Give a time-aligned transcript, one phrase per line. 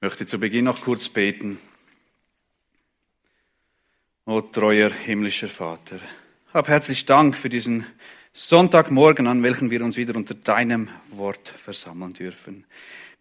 [0.00, 1.58] Ich möchte zu Beginn noch kurz beten.
[4.26, 5.98] O treuer himmlischer Vater,
[6.54, 7.84] hab herzlich Dank für diesen
[8.32, 12.64] Sonntagmorgen, an welchem wir uns wieder unter deinem Wort versammeln dürfen.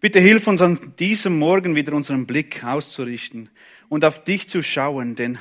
[0.02, 3.50] Bitte hilf uns an diesem Morgen wieder unseren Blick auszurichten
[3.90, 5.40] und auf dich zu schauen, denn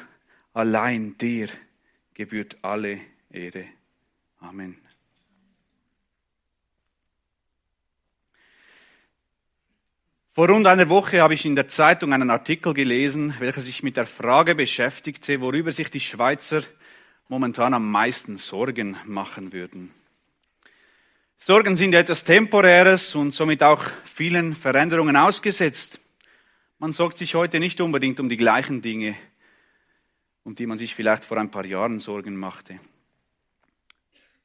[0.55, 1.48] allein dir
[2.14, 2.98] gebührt alle
[3.30, 3.66] Ehre.
[4.41, 4.79] Amen.
[10.37, 13.96] Vor rund einer Woche habe ich in der Zeitung einen Artikel gelesen, welcher sich mit
[13.96, 16.63] der Frage beschäftigte, worüber sich die Schweizer
[17.29, 19.94] momentan am meisten Sorgen machen würden.
[21.39, 26.00] Sorgen sind etwas Temporäres und somit auch vielen Veränderungen ausgesetzt.
[26.79, 29.14] Man sorgt sich heute nicht unbedingt um die gleichen Dinge,
[30.44, 32.78] um die man sich vielleicht vor ein paar Jahren Sorgen machte.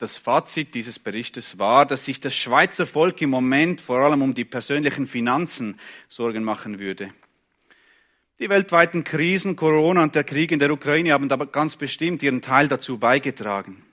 [0.02, 4.34] Das Fazit dieses Berichtes war, dass sich das Schweizer Volk im Moment vor allem um
[4.34, 5.80] die persönlichen Finanzen
[6.10, 7.14] Sorgen machen würde.
[8.40, 12.41] Die weltweiten Krisen, Corona und der Krieg in der Ukraine haben aber ganz bestimmt ihren
[12.41, 13.85] Teil dazu beigetragen.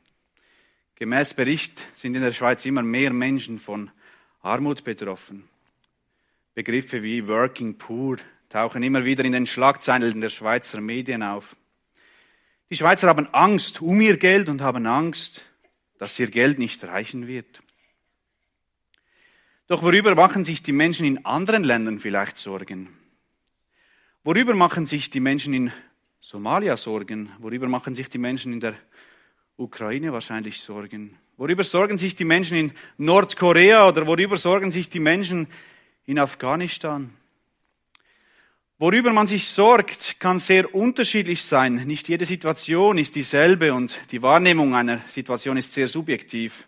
[0.95, 3.91] Gemäß Bericht sind in der Schweiz immer mehr Menschen von
[4.41, 5.47] Armut betroffen.
[6.55, 8.17] Begriffe wie Working Poor
[8.49, 11.55] tauchen immer wieder in den Schlagzeilen der Schweizer Medien auf.
[12.71, 15.45] Die Schweizer haben Angst um ihr Geld und haben Angst,
[15.99, 17.63] dass ihr Geld nicht reichen wird.
[19.67, 22.89] Doch worüber machen sich die Menschen in anderen Ländern vielleicht Sorgen?
[24.25, 25.73] Worüber machen sich die Menschen in
[26.21, 27.31] Somalia Sorgen?
[27.39, 28.75] Worüber machen sich die Menschen in der
[29.57, 31.19] Ukraine wahrscheinlich Sorgen?
[31.37, 35.47] Worüber sorgen sich die Menschen in Nordkorea oder worüber sorgen sich die Menschen
[36.07, 37.15] in Afghanistan?
[38.81, 41.75] Worüber man sich sorgt, kann sehr unterschiedlich sein.
[41.87, 46.65] Nicht jede Situation ist dieselbe und die Wahrnehmung einer Situation ist sehr subjektiv.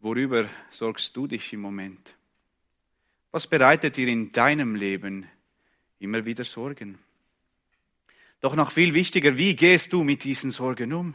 [0.00, 2.16] Worüber sorgst du dich im Moment?
[3.30, 5.26] Was bereitet dir in deinem Leben
[6.00, 6.98] immer wieder Sorgen?
[8.40, 11.14] Doch noch viel wichtiger, wie gehst du mit diesen Sorgen um?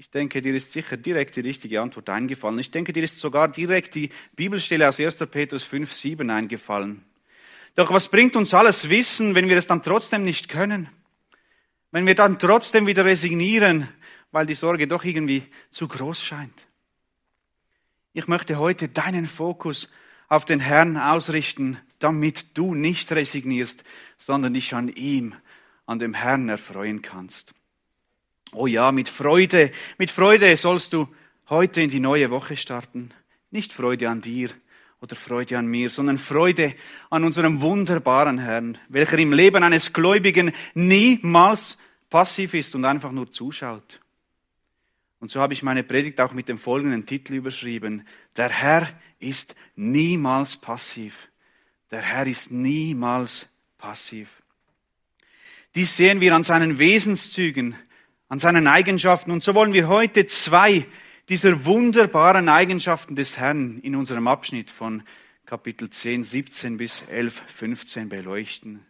[0.00, 2.60] Ich denke, dir ist sicher direkt die richtige Antwort eingefallen.
[2.60, 5.16] Ich denke, dir ist sogar direkt die Bibelstelle aus 1.
[5.26, 7.04] Petrus 5, 7 eingefallen.
[7.74, 10.88] Doch was bringt uns alles Wissen, wenn wir es dann trotzdem nicht können?
[11.90, 13.88] Wenn wir dann trotzdem wieder resignieren,
[14.30, 15.42] weil die Sorge doch irgendwie
[15.72, 16.68] zu groß scheint?
[18.12, 19.90] Ich möchte heute deinen Fokus
[20.28, 23.82] auf den Herrn ausrichten, damit du nicht resignierst,
[24.16, 25.34] sondern dich an ihm,
[25.86, 27.52] an dem Herrn erfreuen kannst.
[28.52, 31.08] Oh ja, mit Freude, mit Freude sollst du
[31.50, 33.12] heute in die neue Woche starten.
[33.50, 34.50] Nicht Freude an dir
[35.00, 36.74] oder Freude an mir, sondern Freude
[37.10, 41.78] an unserem wunderbaren Herrn, welcher im Leben eines Gläubigen niemals
[42.10, 44.00] passiv ist und einfach nur zuschaut.
[45.20, 48.06] Und so habe ich meine Predigt auch mit dem folgenden Titel überschrieben.
[48.36, 48.88] Der Herr
[49.18, 51.28] ist niemals passiv.
[51.90, 53.46] Der Herr ist niemals
[53.78, 54.28] passiv.
[55.74, 57.76] Dies sehen wir an seinen Wesenszügen,
[58.28, 59.30] an seinen Eigenschaften.
[59.30, 60.86] Und so wollen wir heute zwei
[61.28, 65.02] dieser wunderbaren Eigenschaften des Herrn in unserem Abschnitt von
[65.46, 68.84] Kapitel 10, 17 bis 11, 15 beleuchten.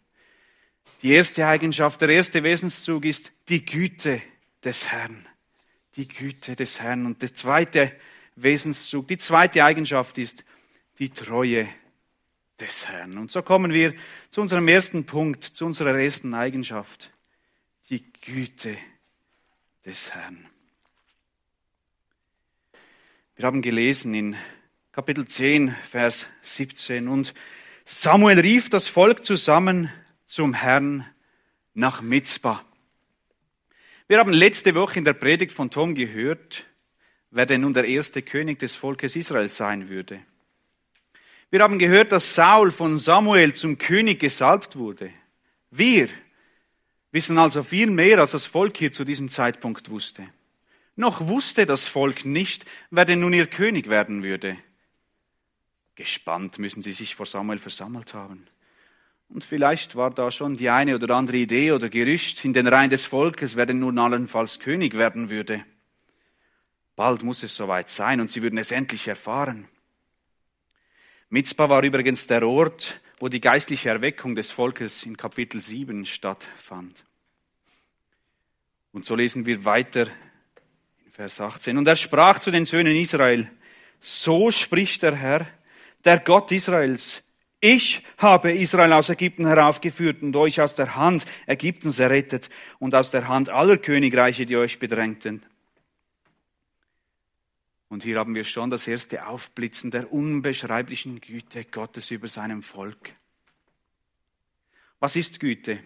[1.02, 4.20] Die erste Eigenschaft, der erste Wesenszug ist die Güte
[4.64, 5.26] des Herrn.
[5.96, 7.06] Die Güte des Herrn.
[7.06, 7.92] Und der zweite
[8.34, 10.44] Wesenszug, die zweite Eigenschaft ist
[10.98, 11.68] die Treue
[12.58, 13.18] des Herrn.
[13.18, 13.94] Und so kommen wir
[14.30, 17.12] zu unserem ersten Punkt, zu unserer ersten Eigenschaft.
[17.90, 18.76] Die Güte
[19.84, 20.46] des Herrn.
[23.36, 24.36] Wir haben gelesen in
[24.92, 27.34] Kapitel 10, Vers 17, und
[27.84, 29.90] Samuel rief das Volk zusammen
[30.26, 31.06] zum Herrn
[31.72, 32.64] nach Mitzbah.
[34.08, 36.64] Wir haben letzte Woche in der Predigt von Tom gehört,
[37.30, 40.20] wer denn nun der erste König des Volkes Israel sein würde.
[41.50, 45.10] Wir haben gehört, dass Saul von Samuel zum König gesalbt wurde.
[45.70, 46.08] Wir
[47.12, 50.28] wissen also viel mehr, als das Volk hier zu diesem Zeitpunkt wusste.
[50.96, 54.56] Noch wusste das Volk nicht, wer denn nun ihr König werden würde.
[55.94, 58.46] Gespannt müssen sie sich vor Samuel versammelt haben.
[59.28, 62.90] Und vielleicht war da schon die eine oder andere Idee oder Gerücht in den Reihen
[62.90, 65.64] des Volkes, wer denn nun allenfalls König werden würde.
[66.96, 69.68] Bald muss es soweit sein und sie würden es endlich erfahren.
[71.28, 77.04] Mitzpah war übrigens der Ort, wo die geistliche Erweckung des Volkes in Kapitel 7 stattfand.
[78.92, 80.06] Und so lesen wir weiter
[81.04, 81.76] in Vers 18.
[81.78, 83.50] Und er sprach zu den Söhnen Israel,
[84.00, 85.46] so spricht der Herr,
[86.04, 87.22] der Gott Israels,
[87.60, 93.10] ich habe Israel aus Ägypten heraufgeführt und euch aus der Hand Ägyptens errettet und aus
[93.10, 95.44] der Hand aller Königreiche, die euch bedrängten.
[97.88, 103.14] Und hier haben wir schon das erste Aufblitzen der unbeschreiblichen Güte Gottes über seinem Volk.
[105.00, 105.78] Was ist Güte?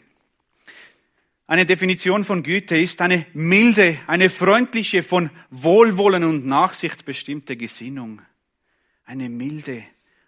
[1.47, 8.23] Eine Definition von Güte ist eine milde, eine freundliche, von Wohlwollen und Nachsicht bestimmte Gesinnung.
[9.05, 9.85] Eine milde,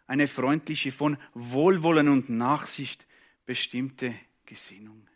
[0.06, 3.06] eine freundliche, von Wohlwollen und Nachsicht
[3.46, 5.08] bestimmte Gesinnung.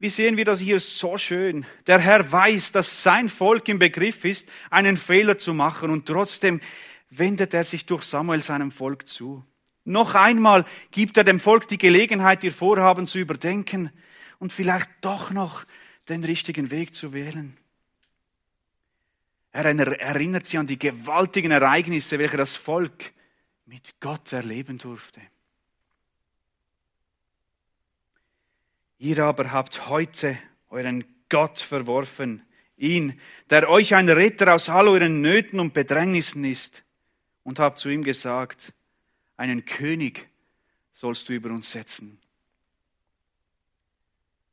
[0.00, 1.66] Wie sehen wir das hier so schön?
[1.88, 6.60] Der Herr weiß, dass sein Volk im Begriff ist, einen Fehler zu machen und trotzdem
[7.10, 9.44] wendet er sich durch Samuel seinem Volk zu.
[9.84, 13.90] Noch einmal gibt er dem Volk die Gelegenheit, ihr Vorhaben zu überdenken
[14.38, 15.64] und vielleicht doch noch
[16.08, 17.56] den richtigen Weg zu wählen.
[19.50, 23.12] Er erinnert sie an die gewaltigen Ereignisse, welche das Volk
[23.66, 25.20] mit Gott erleben durfte.
[28.98, 30.38] Ihr aber habt heute
[30.70, 32.42] euren Gott verworfen,
[32.76, 36.84] ihn, der euch ein Retter aus all euren Nöten und Bedrängnissen ist,
[37.44, 38.72] und habt zu ihm gesagt,
[39.36, 40.28] einen König
[40.92, 42.20] sollst du über uns setzen.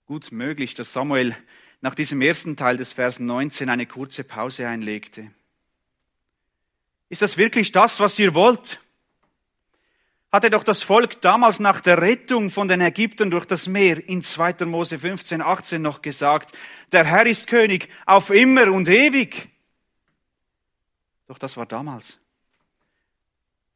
[0.06, 1.36] Gut möglich, dass Samuel
[1.82, 5.32] nach diesem ersten Teil des Vers 19 eine kurze Pause einlegte.
[7.10, 8.80] Ist das wirklich das, was ihr wollt?
[10.36, 14.22] Hatte doch das Volk damals nach der Rettung von den Ägyptern durch das Meer in
[14.22, 14.66] 2.
[14.66, 16.54] Mose 15, 18 noch gesagt,
[16.92, 19.48] der Herr ist König auf immer und ewig.
[21.28, 22.20] Doch das war damals.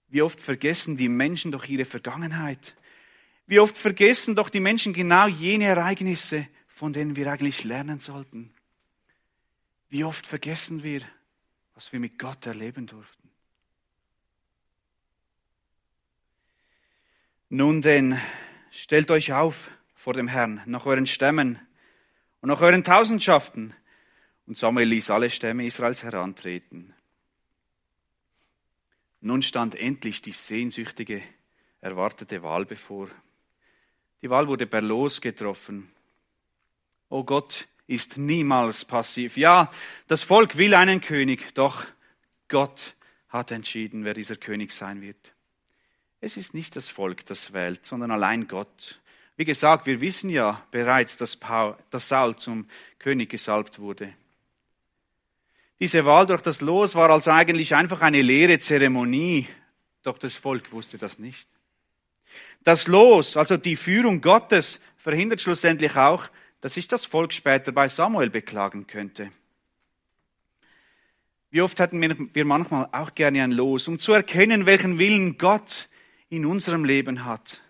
[0.10, 2.76] Wie oft vergessen die Menschen doch ihre Vergangenheit.
[3.48, 8.54] Wie oft vergessen doch die Menschen genau jene Ereignisse, von denen wir eigentlich lernen sollten.
[9.88, 11.04] Wie oft vergessen wir,
[11.74, 13.19] was wir mit Gott erleben durften.
[17.52, 18.22] Nun denn,
[18.70, 21.60] stellt euch auf vor dem Herrn, nach euren Stämmen
[22.42, 23.74] und nach euren Tausendschaften.
[24.46, 26.94] Und Samuel ließ alle Stämme Israels herantreten.
[29.22, 31.24] Nun stand endlich die sehnsüchtige,
[31.82, 33.10] erwartete Wahl bevor.
[34.22, 35.92] Die Wahl wurde per Los getroffen.
[37.10, 39.38] Oh Gott ist niemals passiv.
[39.38, 39.72] Ja,
[40.08, 41.88] das Volk will einen König, doch
[42.48, 42.96] Gott
[43.28, 45.34] hat entschieden, wer dieser König sein wird.
[46.22, 49.00] Es ist nicht das Volk, das wählt, sondern allein Gott.
[49.38, 52.68] Wie gesagt, wir wissen ja bereits, dass, Paul, dass Saul zum
[52.98, 54.14] König gesalbt wurde.
[55.80, 59.48] Diese Wahl durch das Los war also eigentlich einfach eine leere Zeremonie,
[60.04, 61.48] doch das Volk wusste das nicht.
[62.66, 66.28] Das Los, also die Führung Gottes, verhindert schlussendlich auch,
[66.60, 69.32] dass sich das Volk später bei Samuel beklagen könnte.
[71.50, 75.89] Wie oft hätten wir manchmal auch gerne ein Los, um zu erkennen, welchen Willen Gott
[76.30, 77.62] in unserem Leben hat.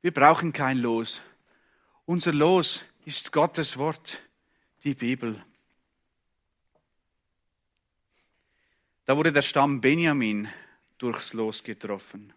[0.00, 1.20] Wir brauchen kein Los.
[2.04, 4.20] Unser Los ist Gottes Wort,
[4.84, 5.44] die Bibel.
[9.04, 10.48] Da wurde der Stamm Benjamin
[10.98, 12.32] durchs Los getroffen.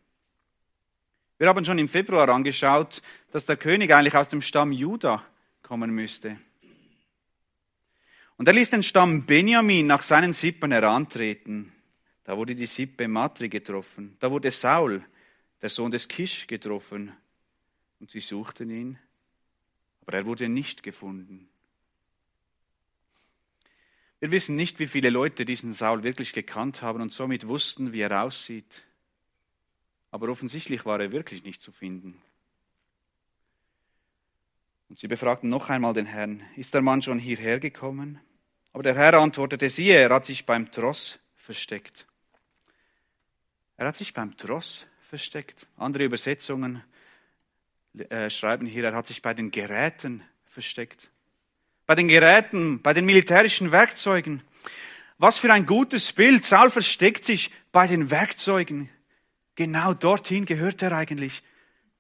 [1.38, 3.02] Wir haben schon im Februar angeschaut,
[3.32, 5.26] dass der König eigentlich aus dem Stamm Juda
[5.64, 6.38] kommen müsste.
[8.36, 11.72] Und er ließ den Stamm Benjamin nach seinen Sippen herantreten.
[12.30, 14.16] Da wurde die Sippe Matri getroffen.
[14.20, 15.04] Da wurde Saul,
[15.64, 17.12] der Sohn des Kisch, getroffen.
[18.00, 19.00] Und sie suchten ihn,
[20.02, 21.50] aber er wurde nicht gefunden.
[24.20, 28.02] Wir wissen nicht, wie viele Leute diesen Saul wirklich gekannt haben und somit wussten, wie
[28.02, 28.84] er aussieht.
[30.12, 32.22] Aber offensichtlich war er wirklich nicht zu finden.
[34.88, 38.20] Und sie befragten noch einmal den Herrn, ist der Mann schon hierher gekommen?
[38.72, 42.06] Aber der Herr antwortete, siehe, er hat sich beim Tross versteckt.
[43.80, 45.66] Er hat sich beim Tross versteckt.
[45.78, 46.84] Andere Übersetzungen
[47.98, 51.10] äh, schreiben hier, er hat sich bei den Geräten versteckt
[51.90, 54.44] bei den Geräten, bei den militärischen Werkzeugen.
[55.18, 56.46] Was für ein gutes Bild.
[56.46, 58.92] Saul versteckt sich bei den Werkzeugen.
[59.56, 61.42] Genau dorthin gehört er eigentlich.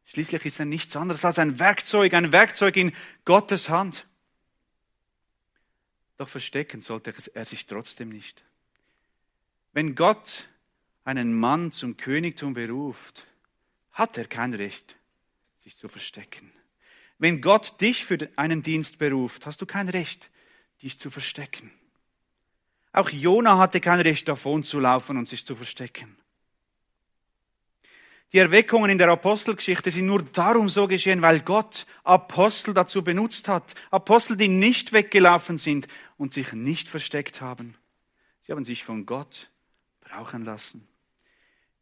[0.05, 2.93] Schließlich ist er nichts anderes als ein Werkzeug, ein Werkzeug in
[3.25, 4.05] Gottes Hand.
[6.17, 8.43] Doch verstecken sollte er sich trotzdem nicht.
[9.73, 10.47] Wenn Gott
[11.09, 13.25] einen Mann zum Königtum beruft,
[13.91, 14.97] hat er kein Recht,
[15.57, 16.51] sich zu verstecken.
[17.17, 20.29] Wenn Gott dich für einen Dienst beruft, hast du kein Recht,
[20.83, 21.71] dich zu verstecken.
[22.91, 26.15] Auch Jona hatte kein Recht davon zu laufen und sich zu verstecken.
[28.31, 33.47] Die Erweckungen in der Apostelgeschichte sind nur darum so geschehen, weil Gott Apostel dazu benutzt
[33.47, 33.73] hat.
[33.89, 35.87] Apostel, die nicht weggelaufen sind
[36.17, 37.75] und sich nicht versteckt haben.
[38.41, 39.49] Sie haben sich von Gott
[40.01, 40.87] brauchen lassen.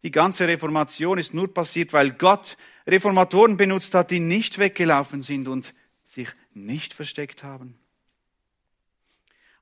[0.04, 5.48] Die ganze Reformation ist nur passiert, weil Gott Reformatoren benutzt hat, die nicht weggelaufen sind
[5.48, 5.74] und
[6.06, 7.77] sich nicht versteckt haben.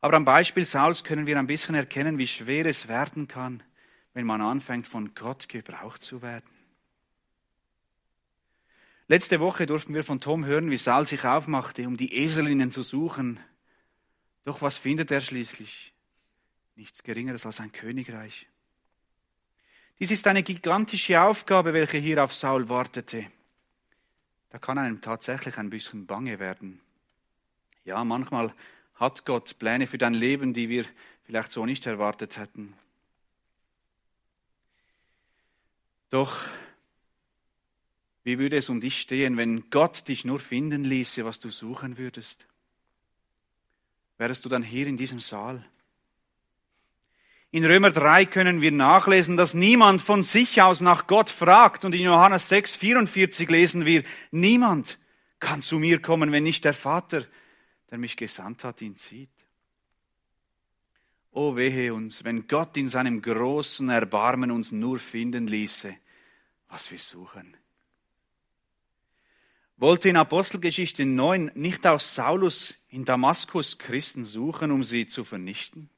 [0.01, 3.63] Aber am Beispiel Sauls können wir ein bisschen erkennen, wie schwer es werden kann,
[4.13, 6.49] wenn man anfängt, von Gott gebraucht zu werden.
[9.07, 12.81] Letzte Woche durften wir von Tom hören, wie Saul sich aufmachte, um die Eselinnen zu
[12.81, 13.39] suchen.
[14.43, 15.93] Doch was findet er schließlich?
[16.75, 18.47] Nichts Geringeres als ein Königreich.
[19.99, 23.27] Dies ist eine gigantische Aufgabe, welche hier auf Saul wartete.
[24.49, 26.81] Da kann einem tatsächlich ein bisschen bange werden.
[27.85, 28.53] Ja, manchmal
[28.95, 30.85] hat Gott Pläne für dein Leben, die wir
[31.23, 32.73] vielleicht so nicht erwartet hätten.
[36.09, 36.45] Doch
[38.23, 41.97] wie würde es um dich stehen, wenn Gott dich nur finden ließe, was du suchen
[41.97, 42.47] würdest?
[44.17, 45.63] Wärst du dann hier in diesem Saal?
[47.55, 51.85] In Römer 3 können wir nachlesen, dass niemand von sich aus nach Gott fragt.
[51.85, 54.99] Und in Johannes 6, 44 lesen wir, niemand
[55.39, 57.25] kann zu mir kommen, wenn nicht der Vater,
[57.89, 59.29] der mich gesandt hat, ihn zieht.
[61.31, 65.95] O wehe uns, wenn Gott in seinem großen Erbarmen uns nur finden ließe,
[66.67, 67.55] was wir suchen.
[69.77, 75.89] Wollte in Apostelgeschichte 9 nicht auch Saulus in Damaskus Christen suchen, um sie zu vernichten?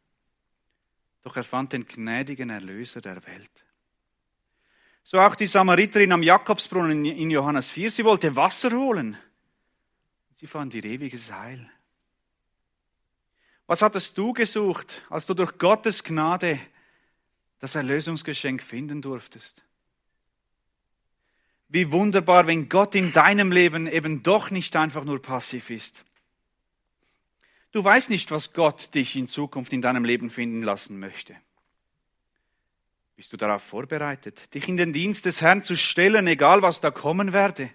[1.28, 3.52] Doch er fand den gnädigen Erlöser der Welt.
[5.04, 7.92] So auch die Samariterin am Jakobsbrunnen in Johannes 4.
[7.92, 9.18] Sie wollte Wasser holen.
[10.36, 11.70] Sie fand ihr ewiges Heil.
[13.66, 16.62] Was hattest du gesucht, als du durch Gottes Gnade
[17.60, 19.62] das Erlösungsgeschenk finden durftest?
[21.68, 26.06] Wie wunderbar, wenn Gott in deinem Leben eben doch nicht einfach nur passiv ist.
[27.78, 31.36] Du weißt nicht, was Gott dich in Zukunft in deinem Leben finden lassen möchte.
[33.16, 36.90] Bist du darauf vorbereitet, dich in den Dienst des Herrn zu stellen, egal was da
[36.90, 37.70] kommen werde?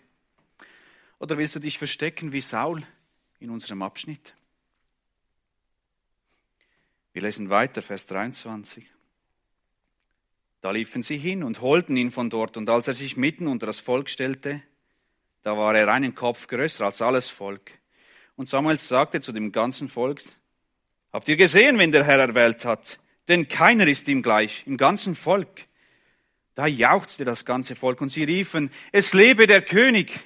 [1.21, 2.83] Oder willst du dich verstecken wie Saul
[3.39, 4.35] in unserem Abschnitt?
[7.13, 8.85] Wir lesen weiter, Vers 23.
[10.63, 13.67] Da liefen sie hin und holten ihn von dort, und als er sich mitten unter
[13.67, 14.65] das Volk stellte,
[15.43, 17.79] da war er einen Kopf größer als alles Volk.
[18.37, 20.23] Und Samuel sagte zu dem ganzen Volk,
[21.13, 22.99] habt ihr gesehen, wen der Herr erwählt hat?
[23.29, 25.67] Denn keiner ist ihm gleich, im ganzen Volk.
[26.55, 30.21] Da jauchzte das ganze Volk und sie riefen, es lebe der König.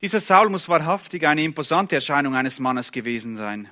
[0.00, 3.70] Dieser Saul muss wahrhaftig eine imposante Erscheinung eines Mannes gewesen sein.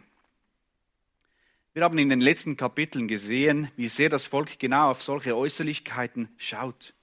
[1.74, 6.28] Wir haben in den letzten Kapiteln gesehen, wie sehr das Volk genau auf solche Äußerlichkeiten
[6.36, 6.94] schaut.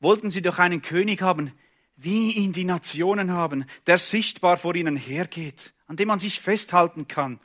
[0.00, 1.52] Wollten sie doch einen König haben,
[1.98, 7.08] wie ihn die Nationen haben, der sichtbar vor ihnen hergeht, an dem man sich festhalten
[7.08, 7.40] kann.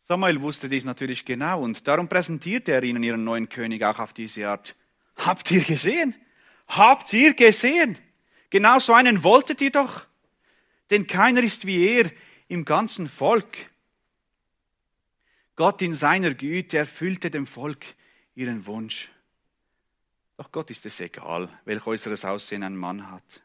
[0.00, 4.12] Samuel wusste dies natürlich genau und darum präsentierte er ihnen ihren neuen König auch auf
[4.12, 4.74] diese Art.
[5.16, 6.16] Habt ihr gesehen?
[6.66, 7.96] Habt ihr gesehen?
[8.50, 10.04] Genau so einen wolltet ihr doch.
[10.90, 12.10] Denn keiner ist wie er
[12.48, 13.56] im ganzen Volk.
[15.54, 17.84] Gott in seiner Güte erfüllte dem Volk
[18.34, 19.11] ihren Wunsch.
[20.42, 23.42] Doch Gott ist es egal, welch äußeres Aussehen ein Mann hat.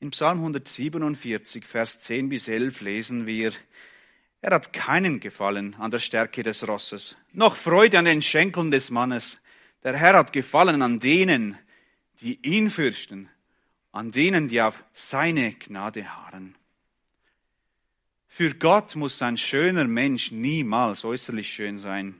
[0.00, 3.52] In Psalm 147, Vers 10 bis 11 lesen wir,
[4.40, 8.90] er hat keinen Gefallen an der Stärke des Rosses, noch Freude an den Schenkeln des
[8.90, 9.38] Mannes.
[9.84, 11.56] Der Herr hat Gefallen an denen,
[12.20, 13.30] die ihn fürchten,
[13.92, 16.56] an denen, die auf seine Gnade harren.
[18.26, 22.18] Für Gott muss ein schöner Mensch niemals äußerlich schön sein.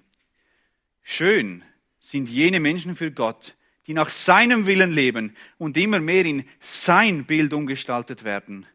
[1.02, 1.64] Schön
[1.99, 7.25] sind jene Menschen für Gott, die nach seinem Willen leben und immer mehr in sein
[7.25, 8.67] Bild umgestaltet werden.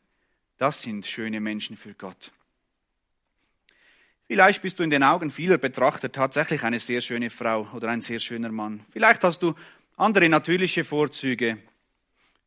[0.57, 2.31] Das sind schöne Menschen für Gott.
[4.27, 8.01] Vielleicht bist du in den Augen vieler Betrachter tatsächlich eine sehr schöne Frau oder ein
[8.01, 8.85] sehr schöner Mann.
[8.91, 9.55] Vielleicht hast du
[9.97, 11.57] andere natürliche Vorzüge.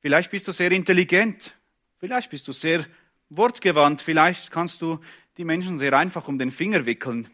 [0.00, 1.54] Vielleicht bist du sehr intelligent.
[1.98, 2.86] Vielleicht bist du sehr
[3.30, 4.00] wortgewandt.
[4.00, 5.00] Vielleicht kannst du
[5.36, 7.28] die Menschen sehr einfach um den Finger wickeln.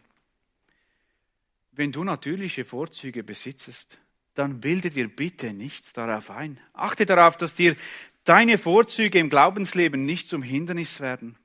[1.73, 3.99] Wenn du natürliche Vorzüge besitzest,
[4.39, 6.61] dann bilde dir bitte nichts darauf ein.
[6.73, 7.75] Achte darauf, dass dir
[8.23, 11.37] deine Vorzüge im Glaubensleben nicht zum Hindernis werden.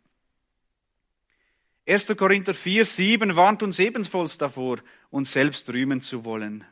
[1.87, 2.15] 1.
[2.15, 4.77] Korinther 4, 7 warnt uns ebenfalls davor,
[5.09, 6.63] uns selbst rühmen zu wollen.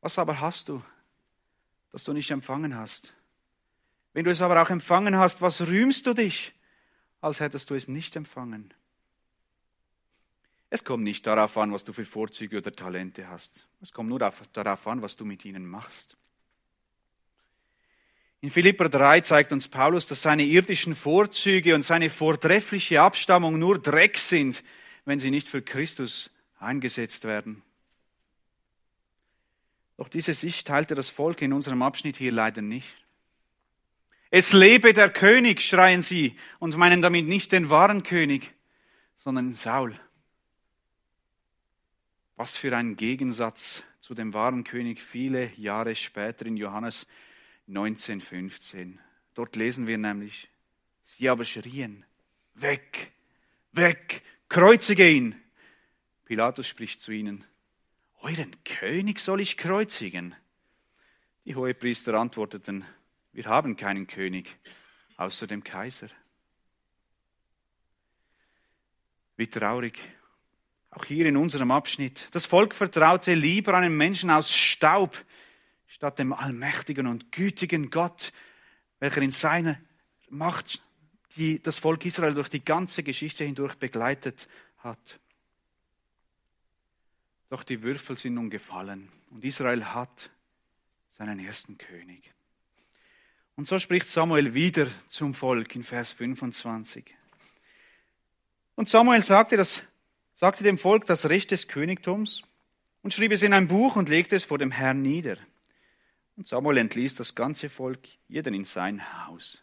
[0.00, 0.82] Was aber hast du,
[1.90, 3.12] das du nicht empfangen hast?
[4.14, 6.54] Wenn du es aber auch empfangen hast, was rühmst du dich,
[7.20, 8.72] als hättest du es nicht empfangen?
[10.70, 13.66] Es kommt nicht darauf an, was du für Vorzüge oder Talente hast.
[13.80, 16.16] Es kommt nur darauf an, was du mit ihnen machst.
[18.40, 23.78] In Philipper 3 zeigt uns Paulus, dass seine irdischen Vorzüge und seine vortreffliche Abstammung nur
[23.80, 24.62] Dreck sind,
[25.04, 27.62] wenn sie nicht für Christus eingesetzt werden.
[29.96, 32.94] Doch diese Sicht teilte das Volk in unserem Abschnitt hier leider nicht.
[34.30, 38.52] Es lebe der König, schreien sie und meinen damit nicht den wahren König,
[39.16, 39.98] sondern Saul.
[42.38, 47.08] Was für ein Gegensatz zu dem wahren König viele Jahre später in Johannes
[47.66, 49.00] 19, 15.
[49.34, 50.48] Dort lesen wir nämlich,
[51.02, 52.06] sie aber schrien,
[52.54, 53.10] weg,
[53.72, 55.34] weg, kreuzige ihn.
[56.26, 57.42] Pilatus spricht zu ihnen,
[58.20, 60.32] euren König soll ich kreuzigen?
[61.44, 62.84] Die Hohepriester antworteten,
[63.32, 64.56] wir haben keinen König
[65.16, 66.08] außer dem Kaiser.
[69.36, 69.98] Wie traurig.
[70.98, 72.26] Auch hier in unserem Abschnitt.
[72.32, 75.16] Das Volk vertraute lieber einem Menschen aus Staub
[75.86, 78.32] statt dem allmächtigen und gütigen Gott,
[78.98, 79.78] welcher in seiner
[80.28, 80.82] Macht
[81.36, 85.20] die, das Volk Israel durch die ganze Geschichte hindurch begleitet hat.
[87.48, 90.30] Doch die Würfel sind nun gefallen und Israel hat
[91.10, 92.34] seinen ersten König.
[93.54, 97.04] Und so spricht Samuel wieder zum Volk in Vers 25.
[98.74, 99.82] Und Samuel sagte, das,
[100.38, 102.42] sagte dem Volk das Recht des Königtums
[103.02, 105.36] und schrieb es in ein Buch und legte es vor dem Herrn nieder.
[106.36, 109.60] Und Samuel entließ das ganze Volk, jeden in sein Haus.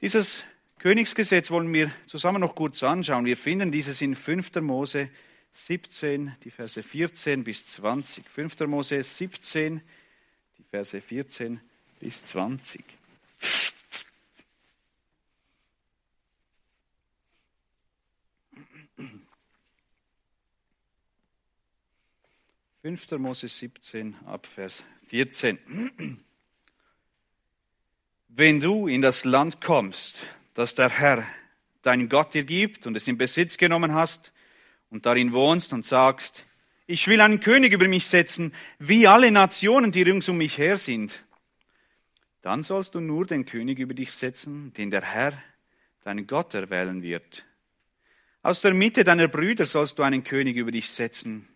[0.00, 0.42] Dieses
[0.78, 3.26] Königsgesetz wollen wir zusammen noch kurz anschauen.
[3.26, 4.54] Wir finden dieses in 5.
[4.62, 5.10] Mose
[5.52, 8.26] 17, die Verse 14 bis 20.
[8.26, 8.60] 5.
[8.60, 9.82] Mose 17,
[10.56, 11.60] die Verse 14
[12.00, 12.82] bis 20.
[22.82, 23.12] 5.
[23.12, 25.56] Mose 17 ab Vers 14.
[28.26, 31.24] Wenn du in das Land kommst, das der Herr,
[31.82, 34.32] dein Gott dir gibt und es in Besitz genommen hast
[34.90, 36.44] und darin wohnst und sagst,
[36.88, 40.76] ich will einen König über mich setzen, wie alle Nationen, die rings um mich her
[40.76, 41.22] sind,
[42.40, 45.40] dann sollst du nur den König über dich setzen, den der Herr,
[46.02, 47.44] dein Gott, erwählen wird.
[48.42, 51.46] Aus der Mitte deiner Brüder sollst du einen König über dich setzen,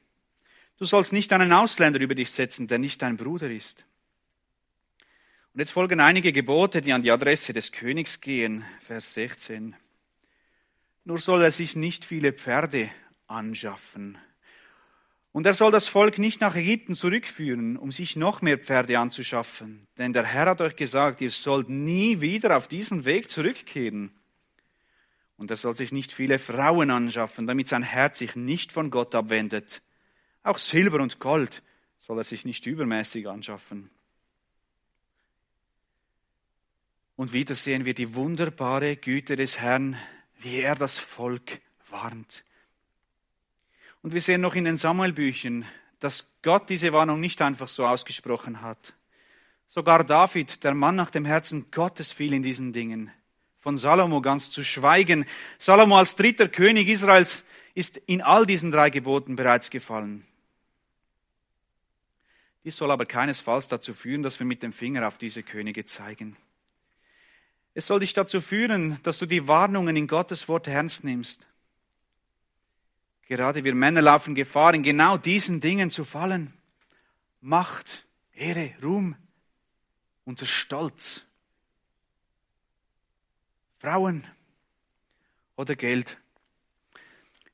[0.78, 3.84] Du sollst nicht einen Ausländer über dich setzen, der nicht dein Bruder ist.
[5.54, 8.62] Und jetzt folgen einige Gebote, die an die Adresse des Königs gehen.
[8.86, 9.74] Vers 16.
[11.04, 12.90] Nur soll er sich nicht viele Pferde
[13.26, 14.18] anschaffen.
[15.32, 19.86] Und er soll das Volk nicht nach Ägypten zurückführen, um sich noch mehr Pferde anzuschaffen.
[19.96, 24.10] Denn der Herr hat euch gesagt, ihr sollt nie wieder auf diesen Weg zurückkehren.
[25.38, 29.14] Und er soll sich nicht viele Frauen anschaffen, damit sein Herz sich nicht von Gott
[29.14, 29.80] abwendet
[30.46, 31.62] auch Silber und Gold
[31.98, 33.90] soll er sich nicht übermäßig anschaffen.
[37.16, 39.96] Und wieder sehen wir die wunderbare Güte des Herrn,
[40.38, 42.44] wie er das Volk warnt.
[44.02, 45.64] Und wir sehen noch in den Samuelbüchern,
[45.98, 48.94] dass Gott diese Warnung nicht einfach so ausgesprochen hat.
[49.68, 53.10] Sogar David, der Mann nach dem Herzen Gottes, fiel in diesen Dingen.
[53.58, 55.24] Von Salomo ganz zu schweigen.
[55.58, 60.24] Salomo als dritter König Israels ist in all diesen drei Geboten bereits gefallen.
[62.66, 66.36] Dies soll aber keinesfalls dazu führen, dass wir mit dem Finger auf diese Könige zeigen.
[67.74, 71.46] Es soll dich dazu führen, dass du die Warnungen in Gottes Wort ernst nimmst.
[73.28, 76.54] Gerade wir Männer laufen Gefahr, in genau diesen Dingen zu fallen.
[77.40, 79.14] Macht, Ehre, Ruhm,
[80.24, 81.22] unser Stolz.
[83.78, 84.24] Frauen
[85.54, 86.16] oder Geld.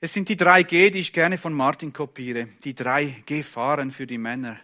[0.01, 2.49] Es sind die drei G, die ich gerne von Martin kopiere.
[2.65, 4.59] Die drei Gefahren für die Männer.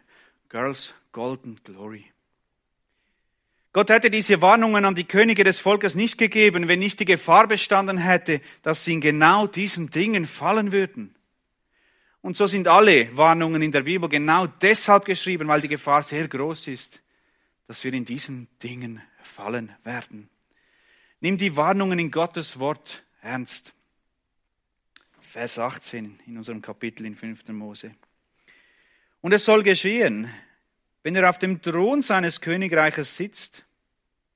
[0.49, 2.07] Girls Golden Glory.
[3.73, 7.47] Gott hätte diese Warnungen an die Könige des Volkes nicht gegeben, wenn nicht die Gefahr
[7.47, 11.15] bestanden hätte, dass sie in genau diesen Dingen fallen würden.
[12.23, 16.27] Und so sind alle Warnungen in der Bibel genau deshalb geschrieben, weil die Gefahr sehr
[16.27, 17.01] groß ist,
[17.67, 20.29] dass wir in diesen Dingen fallen werden.
[21.21, 23.73] Nimm die Warnungen in Gottes Wort ernst.
[25.21, 27.49] Vers 18 in unserem Kapitel in 5.
[27.49, 27.95] Mose.
[29.21, 30.33] Und es soll geschehen,
[31.03, 33.65] wenn er auf dem Thron seines Königreiches sitzt,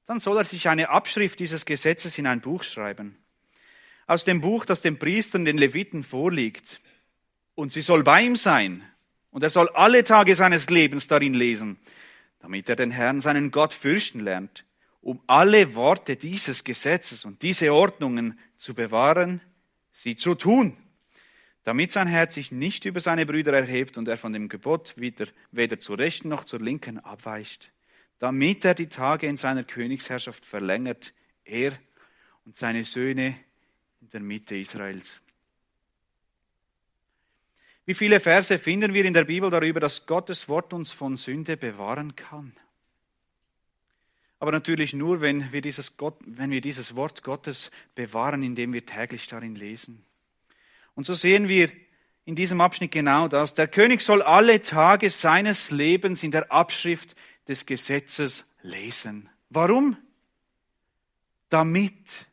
[0.07, 3.17] dann soll er sich eine Abschrift dieses Gesetzes in ein Buch schreiben.
[4.07, 6.81] Aus dem Buch, das den Priestern, den Leviten vorliegt.
[7.55, 8.83] Und sie soll bei ihm sein.
[9.31, 11.79] Und er soll alle Tage seines Lebens darin lesen,
[12.41, 14.65] damit er den Herrn, seinen Gott, fürchten lernt,
[15.01, 19.41] um alle Worte dieses Gesetzes und diese Ordnungen zu bewahren,
[19.93, 20.77] sie zu tun
[21.65, 25.27] damit sein Herz sich nicht über seine Brüder erhebt und er von dem Gebot wieder,
[25.53, 27.73] weder zur rechten noch zur linken abweicht,
[28.19, 31.13] damit er die Tage in seiner Königsherrschaft verlängert,
[31.45, 31.73] er
[32.45, 33.37] und seine Söhne
[34.01, 35.21] in der Mitte Israels.
[37.85, 41.57] Wie viele Verse finden wir in der Bibel darüber, dass Gottes Wort uns von Sünde
[41.57, 42.53] bewahren kann?
[44.39, 48.85] Aber natürlich nur, wenn wir dieses, Gott, wenn wir dieses Wort Gottes bewahren, indem wir
[48.85, 50.05] täglich darin lesen
[50.95, 51.71] Und so sehen wir
[52.25, 53.55] in diesem Abschnitt genau das.
[53.55, 57.17] Der König soll alle Tage seines Lebens in der Abschrift
[57.49, 59.29] des Gesetzes lesen.
[59.51, 59.97] Warum?
[61.49, 62.27] Damit,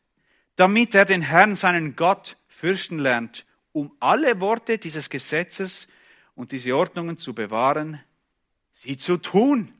[0.56, 5.88] damit er den Herrn, seinen Gott, fürchten lernt, um alle Worte dieses Gesetzes
[6.34, 8.00] und diese Ordnungen zu bewahren,
[8.72, 9.72] sie zu tun.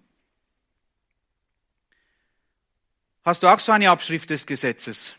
[3.23, 5.15] Hast du auch so eine Abschrift des Gesetzes?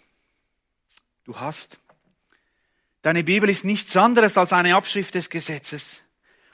[1.23, 1.77] Du hast.
[3.01, 6.03] Deine Bibel ist nichts anderes als eine Abschrift des Gesetzes.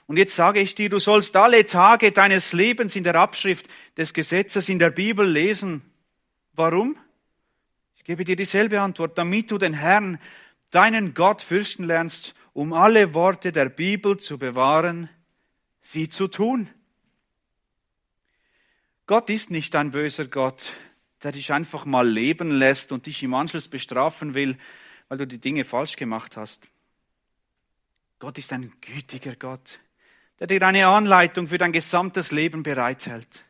[0.06, 4.14] Und jetzt sage ich dir, du sollst alle Tage deines Lebens in der Abschrift des
[4.14, 5.82] Gesetzes in der Bibel lesen.
[6.54, 6.98] Warum?
[7.98, 10.20] Ich gebe dir dieselbe Antwort, damit du den Herrn,
[10.72, 15.10] deinen Gott fürchten lernst, um alle Worte der Bibel zu bewahren,
[15.82, 16.70] sie zu tun.
[19.06, 20.76] Gott ist nicht ein böser Gott,
[21.24, 24.58] der dich einfach mal leben lässt und dich im Anschluss bestrafen will,
[25.10, 26.68] weil du die Dinge falsch gemacht hast.
[28.20, 29.80] Gott ist ein gütiger Gott,
[30.40, 33.44] der dir eine Anleitung für dein gesamtes Leben bereithält.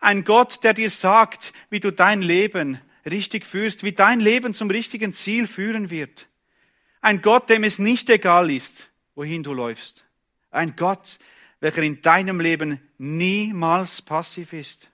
[0.00, 4.70] Ein Gott, der dir sagt, wie du dein Leben richtig führst, wie dein Leben zum
[4.70, 6.28] richtigen Ziel führen wird.
[7.00, 10.04] Ein Gott, dem es nicht egal ist, wohin du läufst.
[10.50, 11.18] Ein Gott,
[11.60, 14.90] welcher in deinem Leben niemals passiv ist.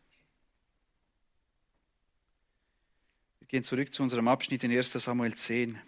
[3.41, 5.79] Wir gehen zurück zu unserem Abschnitt in 1 Samuel 10.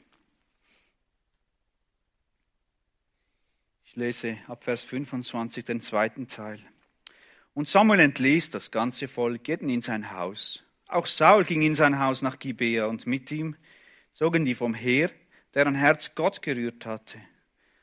[3.95, 6.59] Ich lese ab Vers 25 den zweiten Teil.
[7.53, 10.65] Und Samuel entließ das ganze Volk, jeden in sein Haus.
[10.89, 13.55] Auch Saul ging in sein Haus nach Gibea und mit ihm
[14.13, 15.13] zogen die vom Heer,
[15.55, 17.21] deren Herz Gott gerührt hatte.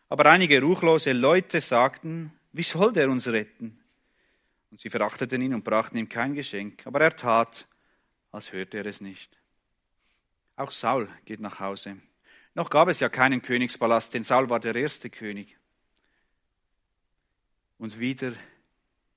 [0.09, 3.79] Aber einige ruchlose Leute sagten, wie soll der uns retten?
[4.69, 6.85] Und sie verachteten ihn und brachten ihm kein Geschenk.
[6.85, 7.69] Aber er tat,
[8.33, 9.39] als hörte er es nicht.
[10.57, 11.95] Auch Saul geht nach Hause.
[12.53, 15.57] Noch gab es ja keinen Königspalast, denn Saul war der erste König.
[17.81, 18.33] Und wieder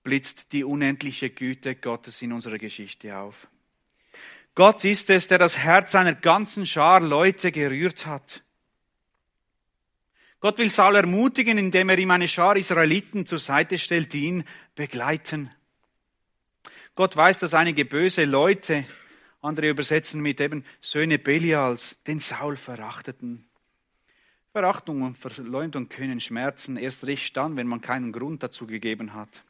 [0.05, 3.47] blitzt die unendliche Güte Gottes in unserer Geschichte auf.
[4.55, 8.43] Gott ist es, der das Herz einer ganzen Schar Leute gerührt hat.
[10.41, 14.45] Gott will Saul ermutigen, indem er ihm eine Schar Israeliten zur Seite stellt, die ihn
[14.75, 15.51] begleiten.
[16.95, 18.87] Gott weiß, dass einige böse Leute,
[19.43, 23.47] andere übersetzen mit eben Söhne Belials, den Saul verachteten.
[24.55, 29.43] Verachtung und Verleumdung können schmerzen, erst recht dann, wenn man keinen Grund dazu gegeben hat.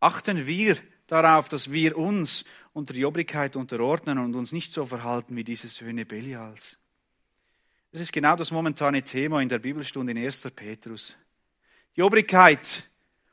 [0.00, 5.36] Achten wir darauf, dass wir uns unter die Obrigkeit unterordnen und uns nicht so verhalten
[5.36, 6.80] wie diese Söhne Belials.
[7.92, 10.50] Das ist genau das momentane Thema in der Bibelstunde in 1.
[10.56, 11.14] Petrus.
[11.94, 12.90] Die Obrigkeit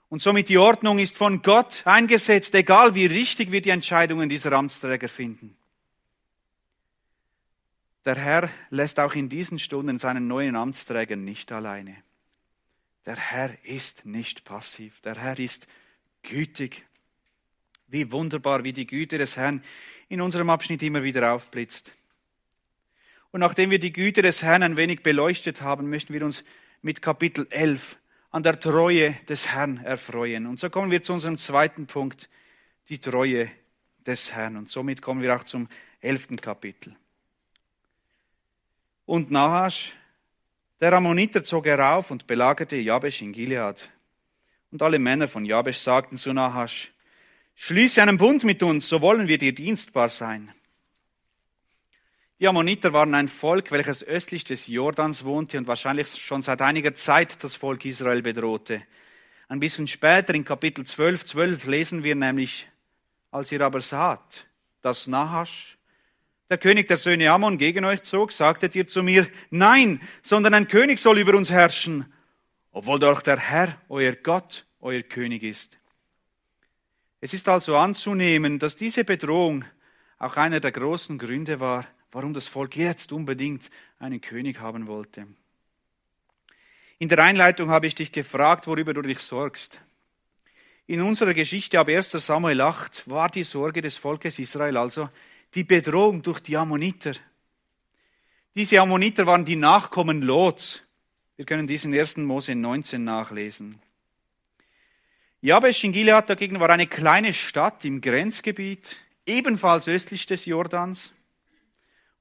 [0.10, 4.52] und somit die Ordnung ist von Gott eingesetzt, egal wie richtig wir die Entscheidungen dieser
[4.52, 5.58] Amtsträger finden.
[8.06, 11.96] Der Herr lässt auch in diesen Stunden seinen neuen Amtsträger nicht alleine.
[13.06, 15.02] Der Herr ist nicht passiv.
[15.02, 15.68] Der Herr ist
[16.22, 16.86] gütig.
[17.88, 19.64] Wie wunderbar, wie die Güte des Herrn
[20.08, 21.96] in unserem Abschnitt immer wieder aufblitzt.
[23.32, 26.44] Und nachdem wir die Güte des Herrn ein wenig beleuchtet haben, möchten wir uns
[26.82, 27.98] mit Kapitel 11
[28.30, 30.46] an der Treue des Herrn erfreuen.
[30.46, 32.30] Und so kommen wir zu unserem zweiten Punkt,
[32.90, 33.52] die Treue
[34.06, 34.58] des Herrn.
[34.58, 35.68] Und somit kommen wir auch zum
[36.02, 36.96] elften Kapitel.
[39.06, 39.94] Und Nahasch,
[40.80, 43.90] der Ammoniter, zog herauf und belagerte Jabesh in Gilead.
[44.72, 46.92] Und alle Männer von Jabesh sagten zu Nahasch,
[47.56, 50.52] schließe einen Bund mit uns, so wollen wir dir dienstbar sein.
[52.40, 56.94] Die Ammoniter waren ein Volk, welches östlich des Jordans wohnte und wahrscheinlich schon seit einiger
[56.94, 58.82] Zeit das Volk Israel bedrohte.
[59.48, 62.68] Ein bisschen später in Kapitel 12, 12 lesen wir nämlich,
[63.32, 64.48] als ihr aber saht,
[64.82, 65.78] dass Nahasch
[66.50, 70.68] der König der Söhne Ammon gegen euch zog, sagtet ihr zu mir, nein, sondern ein
[70.68, 72.12] König soll über uns herrschen,
[72.72, 75.78] obwohl doch der Herr, euer Gott, euer König ist.
[77.22, 79.66] Es ist also anzunehmen, dass diese Bedrohung
[80.20, 85.28] auch einer der großen Gründe war, warum das Volk jetzt unbedingt einen König haben wollte.
[86.98, 89.82] In der Einleitung habe ich dich gefragt, worüber du dich sorgst.
[90.88, 95.10] In unserer Geschichte ab 1 Samuel 8 war die Sorge des Volkes Israel also,
[95.56, 97.14] die Bedrohung durch die Ammoniter.
[98.54, 100.84] Diese Ammoniter waren die Nachkommen Lots.
[101.38, 102.18] Wir können diesen 1.
[102.18, 103.80] Mose 19 nachlesen.
[105.42, 111.12] Jabesh in Gilead dagegen war eine kleine Stadt im Grenzgebiet, ebenfalls östlich des Jordans.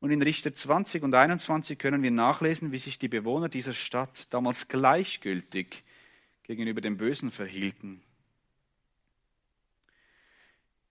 [0.01, 4.33] Und in Richter 20 und 21 können wir nachlesen, wie sich die Bewohner dieser Stadt
[4.33, 5.83] damals gleichgültig
[6.43, 8.03] gegenüber dem Bösen verhielten.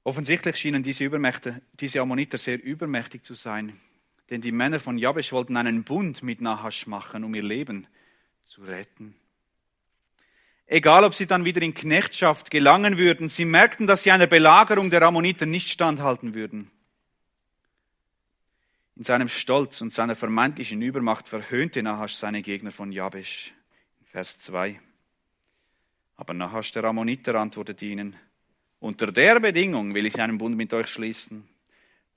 [0.03, 3.79] Offensichtlich schienen diese, Übermächte, diese Ammoniter sehr übermächtig zu sein,
[4.29, 7.87] Denn die Männer von Jabesh wollten einen Bund mit Nahasch machen, um ihr Leben
[8.45, 9.15] zu retten.
[10.65, 14.89] Egal, ob sie dann wieder in Knechtschaft gelangen würden, sie merkten, dass sie einer Belagerung
[14.89, 16.71] der Ammoniter nicht standhalten würden.
[18.95, 23.53] In seinem Stolz und seiner vermeintlichen Übermacht verhöhnte Nahasch seine Gegner von Jabesh.
[24.05, 24.79] Vers 2.
[26.15, 28.15] Aber Nahasch der Ammoniter antwortete ihnen,
[28.83, 31.47] unter der Bedingung will ich einen Bund mit euch schließen,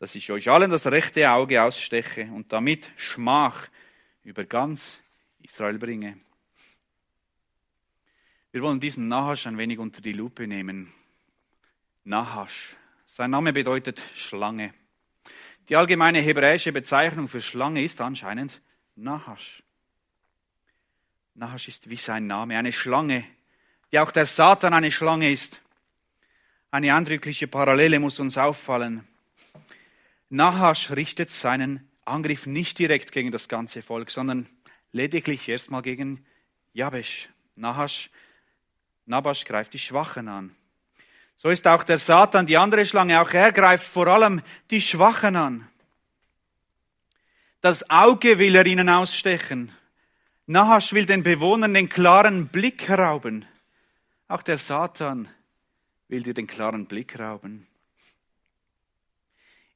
[0.01, 3.69] dass ich euch allen das rechte Auge aussteche und damit Schmach
[4.25, 4.99] über ganz
[5.41, 6.19] Israel bringe.
[8.51, 10.93] Wir wollen diesen Nahasch ein wenig unter die Lupe nehmen.
[12.03, 12.75] Nahasch.
[13.07, 14.75] Sein Name bedeutet Schlange.
[15.69, 18.61] Die allgemeine hebräische Bezeichnung für Schlange ist anscheinend
[18.97, 19.63] Nahasch.
[21.35, 23.23] Nahasch ist wie sein Name, eine Schlange,
[23.93, 25.63] die auch der Satan eine Schlange ist.
[26.71, 29.07] Eine eindrückliche Parallele muss uns auffallen.
[30.29, 34.49] Nahasch richtet seinen Angriff nicht direkt gegen das ganze Volk, sondern
[34.93, 36.25] lediglich erstmal gegen
[36.73, 37.29] Jabesh.
[37.55, 38.11] Nahasch,
[39.07, 40.55] Nabasch greift die Schwachen an.
[41.37, 45.37] So ist auch der Satan, die andere Schlange, auch er greift vor allem die Schwachen
[45.37, 45.69] an.
[47.61, 49.73] Das Auge will er ihnen ausstechen.
[50.47, 53.45] Nahasch will den Bewohnern den klaren Blick rauben.
[54.29, 55.29] Auch der Satan
[56.09, 57.67] will dir den klaren Blick rauben.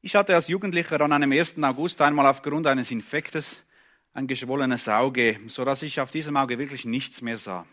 [0.03, 1.63] Ich hatte als Jugendlicher an einem 1.
[1.63, 3.63] August einmal aufgrund eines Infektes
[4.15, 7.67] ein geschwollenes Auge, so dass ich auf diesem Auge wirklich nichts mehr sah.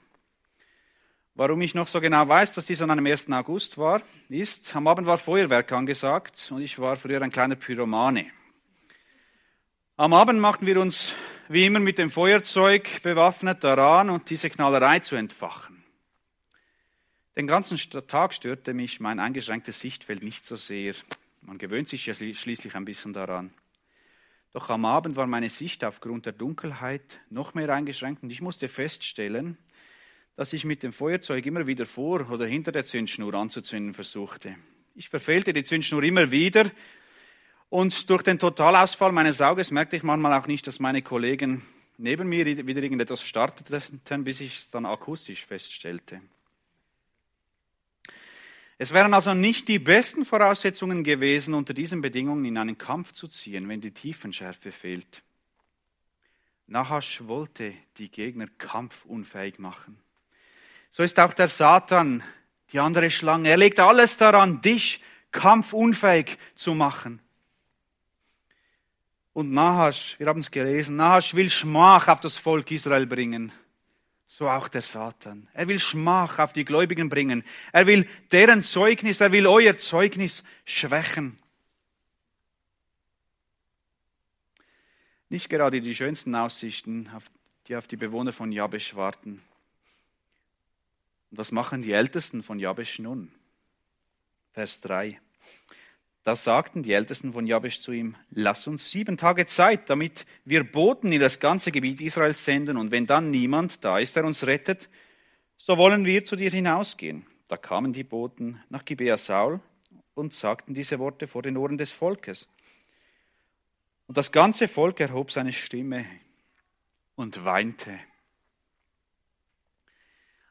[1.36, 3.32] Warum ich noch so genau weiß, dass dies an einem 1.
[3.32, 8.32] August war, ist, am Abend war Feuerwerk angesagt und ich war früher ein kleiner Pyromane.
[9.98, 11.14] Am Abend machten wir uns
[11.48, 15.77] wie immer mit dem Feuerzeug bewaffnet daran und diese Knallerei zu entfachen.
[17.38, 20.96] Den ganzen Tag störte mich mein eingeschränktes Sichtfeld nicht so sehr.
[21.44, 23.52] Man gewöhnt sich ja schließlich ein bisschen daran.
[24.54, 28.68] Doch am Abend war meine Sicht aufgrund der Dunkelheit noch mehr eingeschränkt und ich musste
[28.68, 29.56] feststellen,
[30.36, 34.56] dass ich mit dem Feuerzeug immer wieder vor oder hinter der Zündschnur anzuzünden versuchte.
[34.96, 36.72] Ich verfehlte die Zündschnur immer wieder
[37.70, 41.62] und durch den Totalausfall meines Auges merkte ich manchmal auch nicht, dass meine Kollegen
[42.00, 46.20] neben mir wieder irgendetwas starteten, bis ich es dann akustisch feststellte.
[48.80, 53.28] Es wären also nicht die besten Voraussetzungen gewesen, unter diesen Bedingungen in einen Kampf zu
[53.28, 55.24] ziehen, wenn die Tiefenschärfe fehlt.
[56.68, 59.98] Nahasch wollte die Gegner kampfunfähig machen.
[60.92, 62.24] So ist auch der Satan,
[62.72, 63.50] die andere Schlange.
[63.50, 67.20] Er legt alles daran, dich kampfunfähig zu machen.
[69.34, 73.52] Und Nahasch, wir haben es gelesen, Nahasch will Schmach auf das Volk Israel bringen
[74.28, 75.48] so auch der Satan.
[75.54, 77.44] Er will Schmach auf die Gläubigen bringen.
[77.72, 81.40] Er will deren Zeugnis, er will euer Zeugnis schwächen.
[85.30, 87.10] Nicht gerade die schönsten Aussichten,
[87.68, 89.42] die auf die Bewohner von Jabesh warten.
[91.32, 93.32] Und was machen die Ältesten von Jabesh nun?
[94.54, 95.20] Vers 3.
[96.28, 100.70] Da sagten die Ältesten von Jabesh zu ihm, lass uns sieben Tage Zeit, damit wir
[100.70, 104.46] Boten in das ganze Gebiet Israels senden, und wenn dann niemand da ist, der uns
[104.46, 104.90] rettet,
[105.58, 107.26] so wollen wir zu dir hinausgehen.
[107.48, 109.62] Da kamen die Boten nach Gibea Saul
[110.16, 112.50] und sagten diese Worte vor den Ohren des Volkes.
[114.08, 116.06] Und das ganze Volk erhob seine Stimme
[117.16, 117.98] und weinte.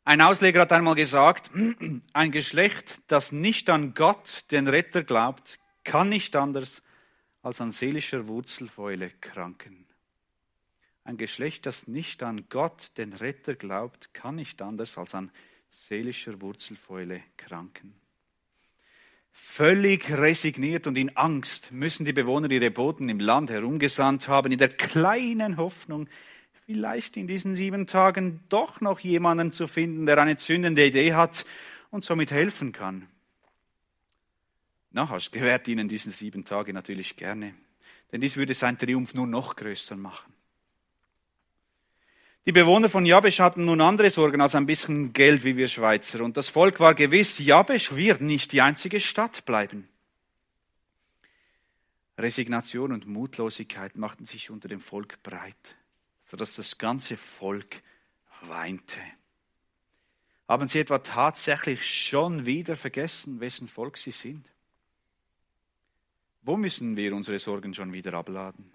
[0.07, 1.51] Ein Ausleger hat einmal gesagt,
[2.15, 6.83] ein Geschlecht, das nicht an Gott, den Retter, glaubt, kann nicht anders
[7.43, 9.87] als an seelischer Wurzelfäule kranken.
[11.05, 15.31] Ein Geschlecht, das nicht an Gott, den Retter, glaubt, kann nicht anders als an
[15.71, 17.95] seelischer Wurzelfäule kranken.
[19.31, 24.59] Völlig resigniert und in Angst müssen die Bewohner ihre Boten im Land herumgesandt haben, in
[24.59, 26.09] der kleinen Hoffnung,
[26.65, 31.47] vielleicht in diesen sieben Tagen doch noch jemanden zu finden, der eine zündende Idee hat
[31.91, 33.07] und somit helfen kann.
[34.97, 37.55] Nahasch gewährt ihnen diesen sieben Tage natürlich gerne,
[38.11, 40.33] denn dies würde sein Triumph nur noch größer machen.
[42.47, 46.25] Die Bewohner von Jabesh hatten nun andere Sorgen als ein bisschen Geld wie wir Schweizer.
[46.25, 49.87] Und das Volk war gewiss, Jabesh wird nicht die einzige Stadt bleiben.
[52.17, 55.77] Resignation und Mutlosigkeit machten sich unter dem Volk breit,
[56.25, 57.83] sodass das ganze Volk
[58.41, 59.01] weinte.
[60.49, 64.49] Haben sie etwa tatsächlich schon wieder vergessen, wessen Volk sie sind?
[66.47, 68.73] Wo müssen wir unsere Sorgen schon wieder abladen?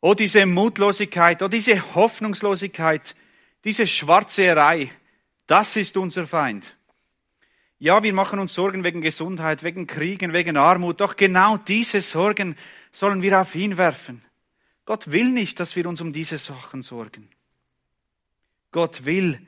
[0.00, 3.14] Oh, diese Mutlosigkeit, oh, diese Hoffnungslosigkeit,
[3.62, 4.90] diese Schwarzerei,
[5.46, 6.76] das ist unser Feind.
[7.78, 12.56] Ja, wir machen uns Sorgen wegen Gesundheit, wegen Kriegen, wegen Armut, doch genau diese Sorgen
[12.90, 14.24] sollen wir auf ihn werfen.
[14.84, 17.28] Gott will nicht, dass wir uns um diese Sachen sorgen.
[18.72, 19.38] Gott will,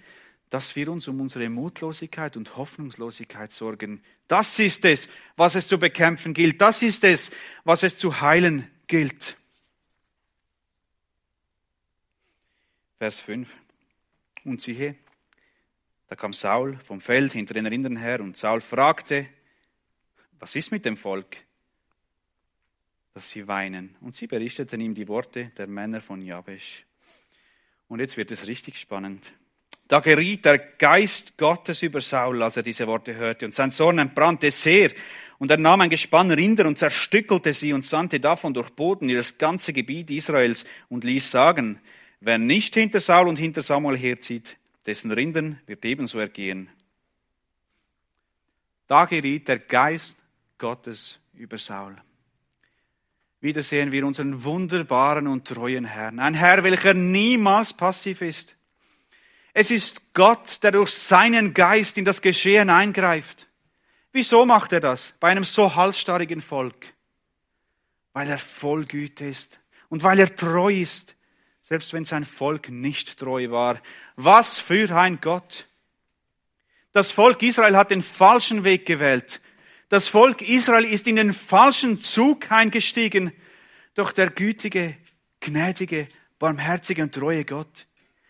[0.51, 4.03] dass wir uns um unsere Mutlosigkeit und Hoffnungslosigkeit sorgen.
[4.29, 6.61] Das ist es, was es zu bekämpfen gilt.
[6.61, 7.31] Das ist es,
[7.65, 9.37] was es zu heilen gilt.
[12.99, 13.49] Vers 5.
[14.45, 14.97] Und siehe,
[16.09, 19.27] da kam Saul vom Feld hinter den Rindern her und Saul fragte,
[20.39, 21.37] was ist mit dem Volk?
[23.15, 23.97] Dass sie weinen.
[24.01, 26.85] Und sie berichteten ihm die Worte der Männer von Jabesh.
[27.89, 29.33] Und jetzt wird es richtig spannend.
[29.95, 34.01] Da geriet der Geist Gottes über Saul, als er diese Worte hörte, und sein Zorn
[34.01, 34.91] entbrannte sehr.
[35.39, 39.15] Und er nahm ein Gespann Rinder und zerstückelte sie und sandte davon durch Boden in
[39.15, 41.79] das ganze Gebiet Israels und ließ sagen,
[42.19, 46.71] wer nicht hinter Saul und hinter Samuel herzieht, dessen Rinden wird ebenso ergehen.
[48.89, 50.19] Da geriet der Geist
[50.59, 51.95] Gottes über Saul.
[53.41, 56.19] Wieder sehen wir unseren wunderbaren und treuen Herrn.
[56.19, 58.57] Ein Herr, welcher niemals passiv ist.
[59.55, 63.47] Es ist Gott, der durch seinen Geist in das Geschehen eingreift.
[64.11, 66.93] Wieso macht er das bei einem so halsstarrigen Volk?
[68.13, 71.15] Weil er voll Güte ist und weil er treu ist,
[71.63, 73.81] selbst wenn sein Volk nicht treu war.
[74.17, 75.67] Was für ein Gott!
[76.93, 79.41] Das Volk Israel hat den falschen Weg gewählt.
[79.89, 83.33] Das Volk Israel ist in den falschen Zug eingestiegen.
[83.95, 84.97] Doch der gütige,
[85.41, 86.09] gnädige,
[86.41, 87.87] barmherzige und treue Gott,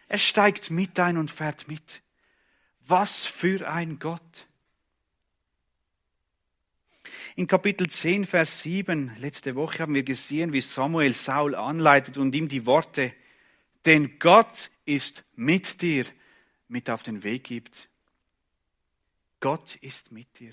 [0.08, 2.02] er steigt mit ein und fährt mit.
[2.86, 4.46] Was für ein Gott.
[7.36, 12.34] In Kapitel 10, Vers 7, letzte Woche haben wir gesehen, wie Samuel Saul anleitet und
[12.34, 13.12] ihm die Worte,
[13.86, 16.06] denn Gott ist mit dir,
[16.68, 17.88] mit auf den Weg gibt.
[19.40, 20.52] Gott ist mit dir.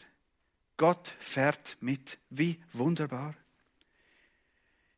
[0.75, 2.17] Gott fährt mit.
[2.29, 3.35] Wie wunderbar.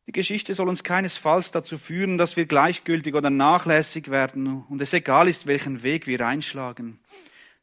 [0.08, 4.94] Die Geschichte soll uns keinesfalls dazu führen, dass wir gleichgültig oder nachlässig werden und es
[4.94, 7.00] egal ist, welchen Weg wir einschlagen.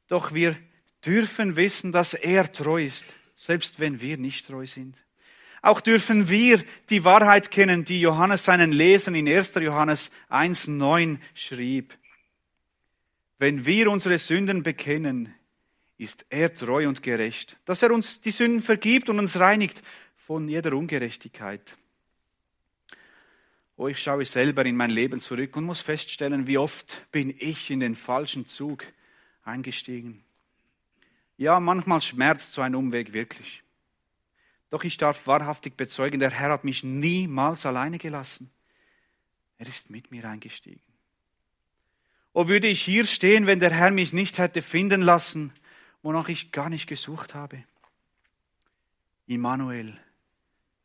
[0.08, 0.56] Doch wir
[1.04, 4.96] dürfen wissen, dass er treu ist, selbst wenn wir nicht treu sind.
[5.62, 9.56] Auch dürfen wir die Wahrheit kennen, die Johannes seinen Lesern in 1.
[9.56, 11.94] Johannes 1.9 schrieb.
[13.38, 15.34] Wenn wir unsere Sünden bekennen,
[15.98, 19.82] ist er treu und gerecht, dass er uns die Sünden vergibt und uns reinigt
[20.16, 21.76] von jeder Ungerechtigkeit.
[23.80, 27.70] Oh, ich schaue selber in mein Leben zurück und muss feststellen, wie oft bin ich
[27.70, 28.84] in den falschen Zug
[29.42, 30.22] eingestiegen.
[31.38, 33.62] Ja, manchmal schmerzt so ein Umweg wirklich.
[34.68, 38.50] Doch ich darf wahrhaftig bezeugen, der Herr hat mich niemals alleine gelassen.
[39.56, 40.82] Er ist mit mir eingestiegen.
[42.34, 45.54] Oh, würde ich hier stehen, wenn der Herr mich nicht hätte finden lassen,
[46.02, 47.64] wonach ich gar nicht gesucht habe.
[49.26, 49.98] Immanuel,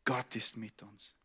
[0.06, 1.15] Gott ist mit uns.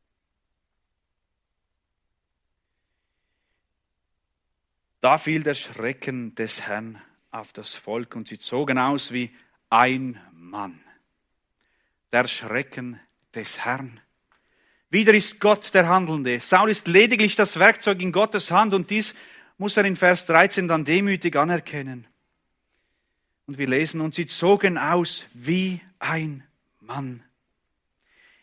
[5.02, 9.32] Da fiel der Schrecken des Herrn auf das Volk und sie zogen aus wie
[9.70, 10.80] ein Mann.
[12.12, 13.00] Der Schrecken
[13.34, 14.00] des Herrn.
[14.92, 16.40] Wieder ist Gott der Handelnde.
[16.40, 19.16] Saul ist lediglich das Werkzeug in Gottes Hand und dies
[19.58, 22.06] muss er in Vers 13 dann demütig anerkennen.
[23.48, 26.44] Und wir lesen, und sie zogen aus wie ein
[26.80, 27.24] Mann.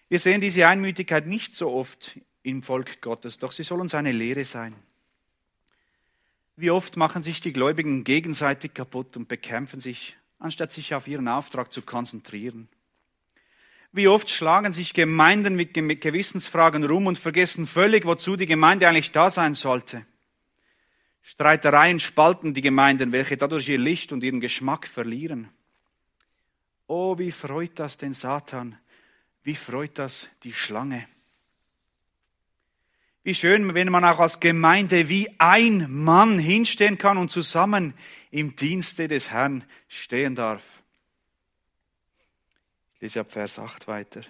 [0.09, 4.11] Wir sehen diese Einmütigkeit nicht so oft im Volk Gottes, doch sie soll uns eine
[4.11, 4.75] Lehre sein.
[6.61, 11.29] Wie oft machen sich die Gläubigen gegenseitig kaputt und bekämpfen sich, anstatt sich auf ihren
[11.29, 12.69] Auftrag zu konzentrieren.
[13.93, 19.13] Wie oft schlagen sich Gemeinden mit Gewissensfragen rum und vergessen völlig, wozu die Gemeinde eigentlich
[19.13, 20.05] da sein sollte.
[21.23, 25.51] Streitereien spalten die Gemeinden, welche dadurch ihr Licht und ihren Geschmack verlieren.
[26.89, 28.77] Oh, wie freut das den Satan?
[29.45, 31.07] Wie freut das die Schlange?
[33.29, 37.93] Wie schön, wenn man auch als Gemeinde wie ein Mann hinstehen kann und zusammen
[38.31, 40.63] im Dienste des Herrn stehen darf.
[42.95, 44.23] Ich lese ab Vers 8 weiter.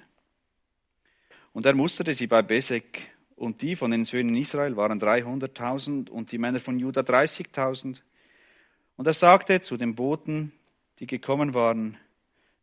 [1.52, 6.32] Und er musterte sie bei Besek und die von den Söhnen Israel waren 300.000 und
[6.32, 8.00] die Männer von Juda 30.000.
[8.96, 10.50] Und er sagte zu den Boten,
[10.98, 11.98] die gekommen waren,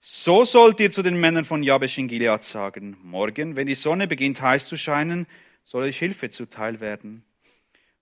[0.02, 4.06] so sollt ihr zu den Männern von Jabesh in Gilead sagen, morgen, wenn die Sonne
[4.06, 5.28] beginnt heiß zu scheinen,
[5.66, 7.26] soll euch Hilfe zuteil werden.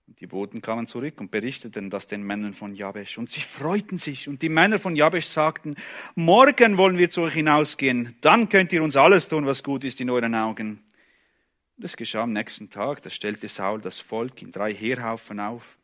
[0.06, 3.16] Und die Boten kamen zurück und berichteten das den Männern von Jabesh.
[3.16, 4.28] Und sie freuten sich.
[4.28, 5.74] Und die Männer von Jabesh sagten,
[6.14, 8.14] morgen wollen wir zu euch hinausgehen.
[8.20, 10.84] Dann könnt ihr uns alles tun, was gut ist in euren Augen.
[11.78, 15.78] Das geschah am nächsten Tag, da stellte Saul das Volk in drei Heerhaufen auf.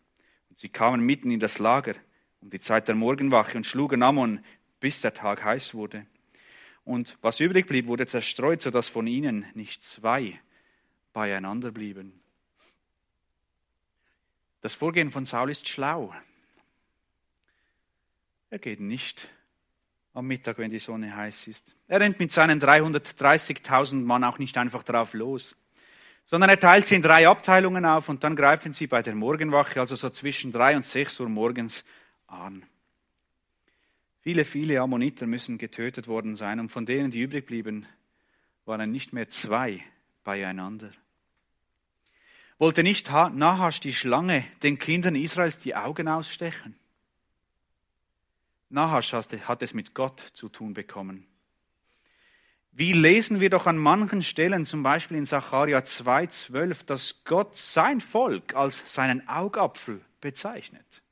[0.51, 1.95] Und sie kamen mitten in das Lager
[2.43, 4.41] um die Zeit der Morgenwache und schlugen Ammon,
[4.81, 6.07] bis der Tag heiß wurde.
[6.85, 10.41] Und was übrig blieb, wurde zerstreut, sodass von ihnen nicht zwei
[11.13, 12.21] beieinander blieben.
[14.61, 16.15] Das Vorgehen von Saul ist schlau.
[18.51, 19.29] Er geht nicht
[20.13, 21.75] am Mittag, wenn die Sonne heiß ist.
[21.87, 25.55] Er rennt mit seinen 330.000 Mann auch nicht einfach drauf los,
[26.25, 29.81] sondern er teilt sie in drei Abteilungen auf und dann greifen sie bei der Morgenwache,
[29.81, 31.85] also so zwischen drei und sechs Uhr morgens,
[32.27, 32.65] an.
[34.21, 37.87] Viele, viele Ammoniter müssen getötet worden sein und von denen, die übrig blieben,
[38.67, 39.83] waren nicht mehr zwei
[40.25, 40.91] beieinander.
[42.59, 46.79] Wollte nicht Nahasch die Schlange den Kindern Israels die Augen ausstechen?
[48.69, 51.27] Nahasch hat es mit Gott zu tun bekommen.
[52.73, 58.01] Wie lesen wir doch an manchen Stellen, zum Beispiel in Sacharja 2,12, dass Gott sein
[58.01, 61.03] Volk als seinen Augapfel bezeichnet.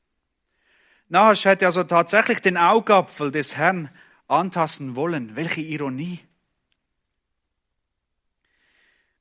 [1.08, 3.90] Nahasch hätte also tatsächlich den Augapfel des Herrn
[4.28, 5.34] antasten wollen.
[5.34, 6.20] Welche Ironie.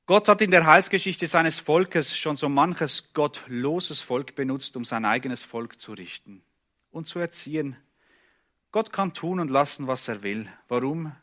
[0.08, 5.04] Gott hat in der Heilsgeschichte seines Volkes schon so manches gottloses Volk benutzt, um sein
[5.04, 6.42] eigenes Volk zu richten
[6.92, 7.76] und zu erziehen.
[8.72, 10.48] Gott kann tun und lassen, was er will.
[10.70, 11.14] Warum?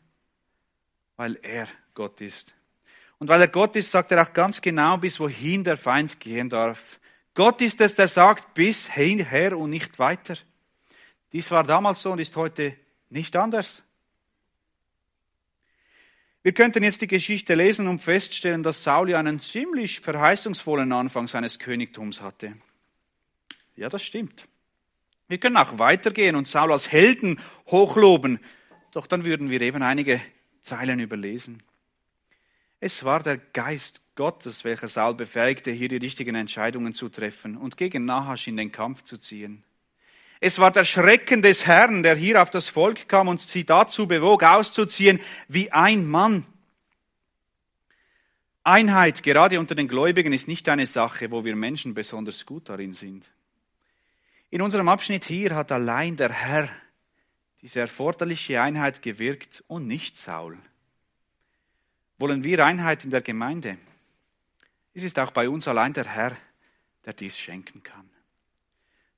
[1.15, 2.53] Weil er Gott ist.
[3.17, 6.49] Und weil er Gott ist, sagt er auch ganz genau, bis wohin der Feind gehen
[6.49, 6.99] darf.
[7.33, 10.35] Gott ist es, der sagt, bis her und nicht weiter.
[11.31, 12.77] Dies war damals so und ist heute
[13.09, 13.81] nicht anders.
[16.45, 21.57] Wir könnten jetzt die Geschichte lesen und feststellen, dass Saul einen ziemlich verheißungsvollen Anfang seines
[21.57, 22.53] Königtums hatte.
[23.75, 24.47] Ja, das stimmt.
[25.27, 28.39] Wir können auch weitergehen und Saul als Helden hochloben,
[28.91, 30.21] doch dann würden wir eben einige
[30.61, 31.63] Zeilen überlesen.
[32.79, 37.75] Es war der Geist Gottes, welcher Saul befähigte, hier die richtigen Entscheidungen zu treffen und
[37.75, 39.63] gegen Nahasch in den Kampf zu ziehen.
[40.39, 44.07] Es war der Schrecken des Herrn, der hier auf das Volk kam und sie dazu
[44.07, 46.45] bewog, auszuziehen wie ein Mann.
[48.63, 52.93] Einheit, gerade unter den Gläubigen, ist nicht eine Sache, wo wir Menschen besonders gut darin
[52.93, 53.29] sind.
[54.49, 56.69] In unserem Abschnitt hier hat allein der Herr
[57.61, 60.57] diese erforderliche Einheit gewirkt und nicht Saul.
[62.17, 63.77] Wollen wir Einheit in der Gemeinde?
[64.93, 66.37] Es ist auch bei uns allein der Herr,
[67.05, 68.09] der dies schenken kann.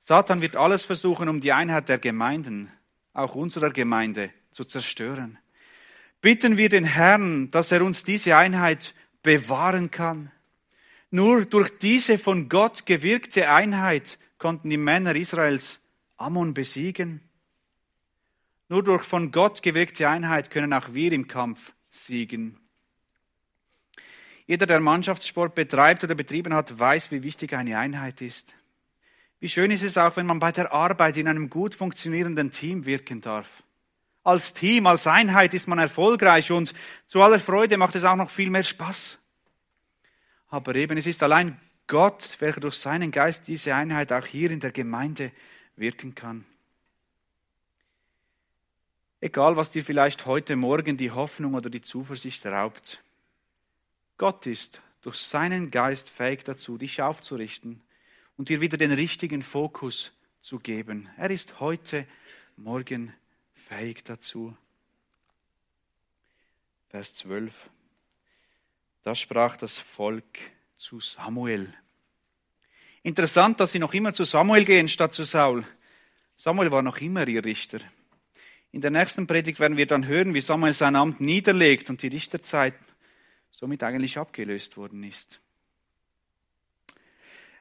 [0.07, 2.71] Satan wird alles versuchen, um die Einheit der Gemeinden,
[3.11, 5.37] auch unserer Gemeinde, zu zerstören.
[6.21, 10.31] Bitten wir den Herrn, dass er uns diese Einheit bewahren kann.
[11.11, 15.81] Nur durch diese von Gott gewirkte Einheit konnten die Männer Israels
[16.15, 17.19] Ammon besiegen.
[18.69, 22.57] Nur durch von Gott gewirkte Einheit können auch wir im Kampf siegen.
[24.45, 28.55] Jeder, der Mannschaftssport betreibt oder betrieben hat, weiß, wie wichtig eine Einheit ist.
[29.39, 32.85] Wie schön ist es auch, wenn man bei der Arbeit in einem gut funktionierenden Team
[32.85, 33.63] wirken darf.
[34.23, 36.73] Als Team, als Einheit ist man erfolgreich und
[37.05, 39.19] zu aller Freude macht es auch noch viel mehr Spaß.
[40.49, 44.59] Aber eben, es ist allein Gott, welcher durch seinen Geist diese Einheit auch hier in
[44.59, 45.31] der Gemeinde
[45.75, 46.45] wirken kann.
[49.21, 53.01] Egal, was dir vielleicht heute Morgen die Hoffnung oder die Zuversicht raubt,
[54.17, 57.81] Gott ist durch seinen Geist fähig dazu, dich aufzurichten
[58.37, 61.09] und dir wieder den richtigen Fokus zu geben.
[61.17, 62.07] Er ist heute,
[62.55, 63.13] morgen
[63.53, 64.55] fähig dazu.
[66.89, 67.53] Vers 12.
[69.03, 70.39] Da sprach das Volk
[70.77, 71.73] zu Samuel.
[73.03, 75.65] Interessant, dass sie noch immer zu Samuel gehen statt zu Saul.
[76.35, 77.79] Samuel war noch immer ihr Richter.
[78.71, 82.09] In der nächsten Predigt werden wir dann hören, wie Samuel sein Amt niederlegt und die
[82.09, 82.75] Richterzeit
[83.51, 85.39] somit eigentlich abgelöst worden ist.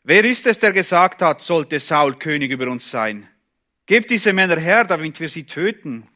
[0.09, 3.29] Wer ist es, der gesagt hat, sollte Saul König über uns sein?
[3.87, 6.07] Gebt diese Männer her, damit wir sie töten.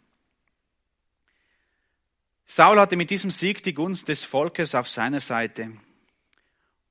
[2.47, 5.73] Saul hatte mit diesem Sieg die Gunst des Volkes auf seiner Seite.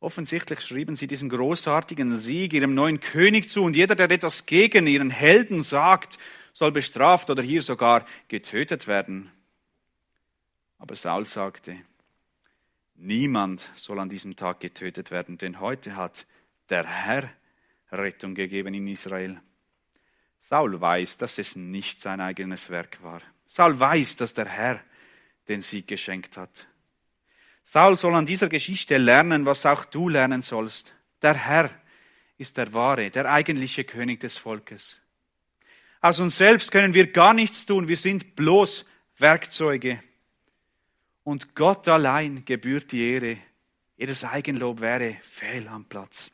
[0.01, 4.85] Offensichtlich schrieben sie diesen großartigen Sieg ihrem neuen König zu und jeder, der etwas gegen
[4.85, 6.19] ihren Helden sagt,
[6.51, 9.31] soll bestraft oder hier sogar getötet werden.
[10.77, 11.77] Aber Saul sagte,
[12.95, 16.25] niemand soll an diesem Tag getötet werden, denn heute hat
[16.69, 17.29] der Herr
[17.91, 19.41] Rettung gegeben in Israel.
[20.39, 23.21] Saul weiß, dass es nicht sein eigenes Werk war.
[23.45, 24.79] Saul weiß, dass der Herr
[25.47, 26.67] den Sieg geschenkt hat.
[27.63, 30.93] Saul soll an dieser Geschichte lernen, was auch du lernen sollst.
[31.21, 31.69] Der Herr
[32.37, 35.01] ist der wahre, der eigentliche König des Volkes.
[36.01, 38.85] Aus uns selbst können wir gar nichts tun, wir sind bloß
[39.17, 39.99] Werkzeuge.
[41.23, 43.37] Und Gott allein gebührt die Ehre,
[43.97, 46.31] jedes Eigenlob wäre fehl am Platz.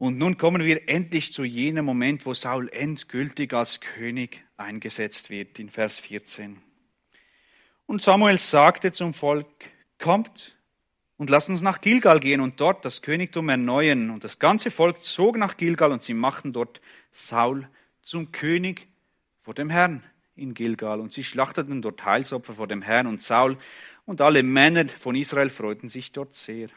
[0.00, 5.58] Und nun kommen wir endlich zu jenem Moment, wo Saul endgültig als König eingesetzt wird,
[5.58, 6.56] in Vers 14.
[7.84, 9.46] Und Samuel sagte zum Volk,
[9.98, 10.56] kommt
[11.18, 14.08] und lasst uns nach Gilgal gehen und dort das Königtum erneuern.
[14.08, 16.80] Und das ganze Volk zog nach Gilgal und sie machten dort
[17.12, 17.68] Saul
[18.00, 18.88] zum König
[19.42, 20.02] vor dem Herrn
[20.34, 21.00] in Gilgal.
[21.00, 23.58] Und sie schlachteten dort Heilsopfer vor dem Herrn und Saul
[24.06, 26.70] und alle Männer von Israel freuten sich dort sehr.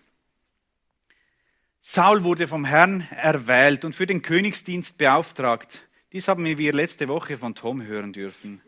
[1.86, 5.82] Saul wurde vom Herrn erwählt und für den Königsdienst beauftragt.
[6.14, 8.62] Dies haben wir letzte Woche von Tom hören dürfen.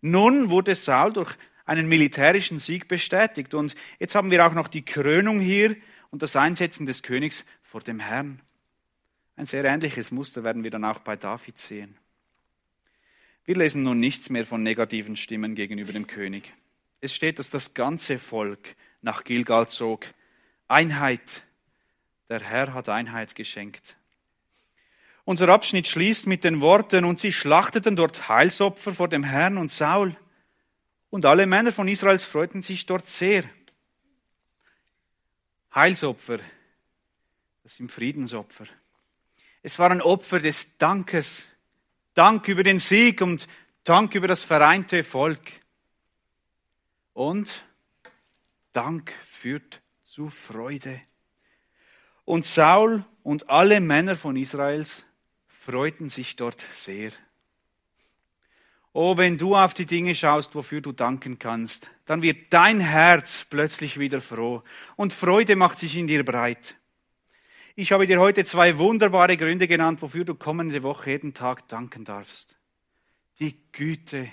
[0.00, 1.32] Nun wurde Saul durch
[1.64, 3.54] einen militärischen Sieg bestätigt.
[3.54, 5.76] Und jetzt haben wir auch noch die Krönung hier
[6.10, 8.42] und das Einsetzen des Königs vor dem Herrn.
[9.36, 11.96] Ein sehr ähnliches Muster werden wir dann auch bei David sehen.
[13.44, 16.52] Wir lesen nun nichts mehr von negativen Stimmen gegenüber dem König.
[17.00, 20.04] Es steht, dass das ganze Volk nach Gilgal zog.
[20.66, 21.45] Einheit.
[22.28, 23.96] Der Herr hat Einheit geschenkt.
[25.24, 29.72] Unser Abschnitt schließt mit den Worten, und sie schlachteten dort Heilsopfer vor dem Herrn und
[29.72, 30.16] Saul.
[31.10, 33.44] Und alle Männer von Israels freuten sich dort sehr.
[35.74, 36.38] Heilsopfer,
[37.62, 38.66] das sind Friedensopfer.
[39.62, 41.48] Es waren Opfer des Dankes.
[42.14, 43.48] Dank über den Sieg und
[43.82, 45.52] Dank über das vereinte Volk.
[47.12, 47.64] Und
[48.72, 51.00] Dank führt zu Freude.
[52.26, 55.04] Und Saul und alle Männer von Israels
[55.46, 57.12] freuten sich dort sehr.
[58.92, 63.46] Oh, wenn du auf die Dinge schaust, wofür du danken kannst, dann wird dein Herz
[63.48, 64.62] plötzlich wieder froh
[64.96, 66.76] und Freude macht sich in dir breit.
[67.76, 72.04] Ich habe dir heute zwei wunderbare Gründe genannt, wofür du kommende Woche jeden Tag danken
[72.04, 72.56] darfst.
[73.38, 74.32] Die Güte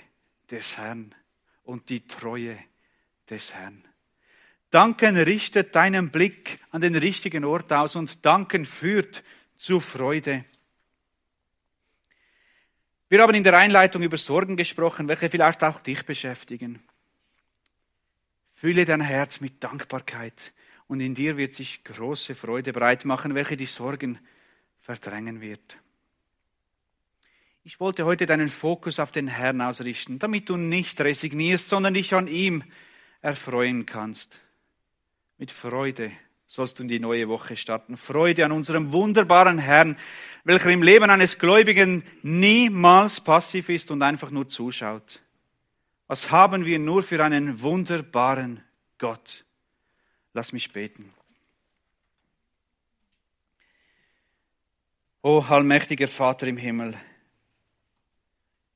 [0.50, 1.14] des Herrn
[1.62, 2.58] und die Treue
[3.30, 3.84] des Herrn.
[4.74, 9.22] Danken richtet deinen Blick an den richtigen Ort aus und Danken führt
[9.56, 10.44] zu Freude.
[13.08, 16.82] Wir haben in der Einleitung über Sorgen gesprochen, welche vielleicht auch dich beschäftigen.
[18.54, 20.52] Fülle dein Herz mit Dankbarkeit
[20.88, 24.18] und in dir wird sich große Freude breit machen, welche die Sorgen
[24.80, 25.76] verdrängen wird.
[27.62, 32.12] Ich wollte heute deinen Fokus auf den Herrn ausrichten, damit du nicht resignierst, sondern dich
[32.12, 32.64] an ihm
[33.22, 34.40] erfreuen kannst.
[35.38, 36.12] Mit Freude
[36.46, 37.96] sollst du in die neue Woche starten.
[37.96, 39.98] Freude an unserem wunderbaren Herrn,
[40.44, 45.20] welcher im Leben eines Gläubigen niemals passiv ist und einfach nur zuschaut.
[46.06, 48.62] Was haben wir nur für einen wunderbaren
[48.98, 49.44] Gott?
[50.32, 51.12] Lass mich beten.
[55.22, 56.94] O allmächtiger Vater im Himmel,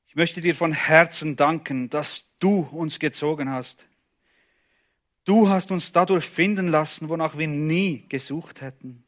[0.07, 3.85] ich möchte dir von Herzen danken, dass du uns gezogen hast.
[5.29, 9.03] Du hast uns dadurch finden lassen, wonach wir nie gesucht hätten.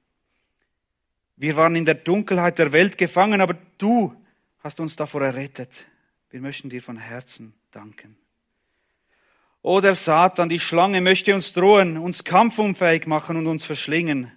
[1.36, 4.16] Wir waren in der Dunkelheit der Welt gefangen, aber du
[4.60, 5.84] hast uns davor errettet.
[6.30, 8.18] Wir möchten dir von Herzen danken.
[9.64, 14.32] O der Satan, die Schlange möchte uns drohen, uns kampfunfähig machen und uns verschlingen.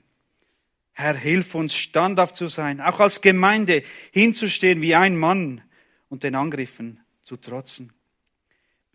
[0.93, 5.61] Herr, hilf uns, standhaft zu sein, auch als Gemeinde hinzustehen wie ein Mann
[6.09, 7.93] und den Angriffen zu trotzen.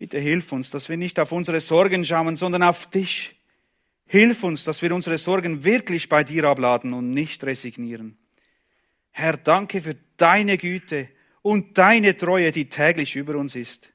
[0.00, 3.36] Bitte hilf uns, dass wir nicht auf unsere Sorgen schauen, sondern auf dich.
[4.06, 8.16] Hilf uns, dass wir unsere Sorgen wirklich bei dir abladen und nicht resignieren.
[9.10, 11.10] Herr, danke für deine Güte
[11.42, 13.92] und deine Treue, die täglich über uns ist.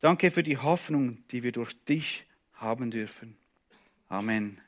[0.00, 2.24] Danke für die Hoffnung, die wir durch dich
[2.54, 3.36] haben dürfen.
[4.08, 4.58] Amen.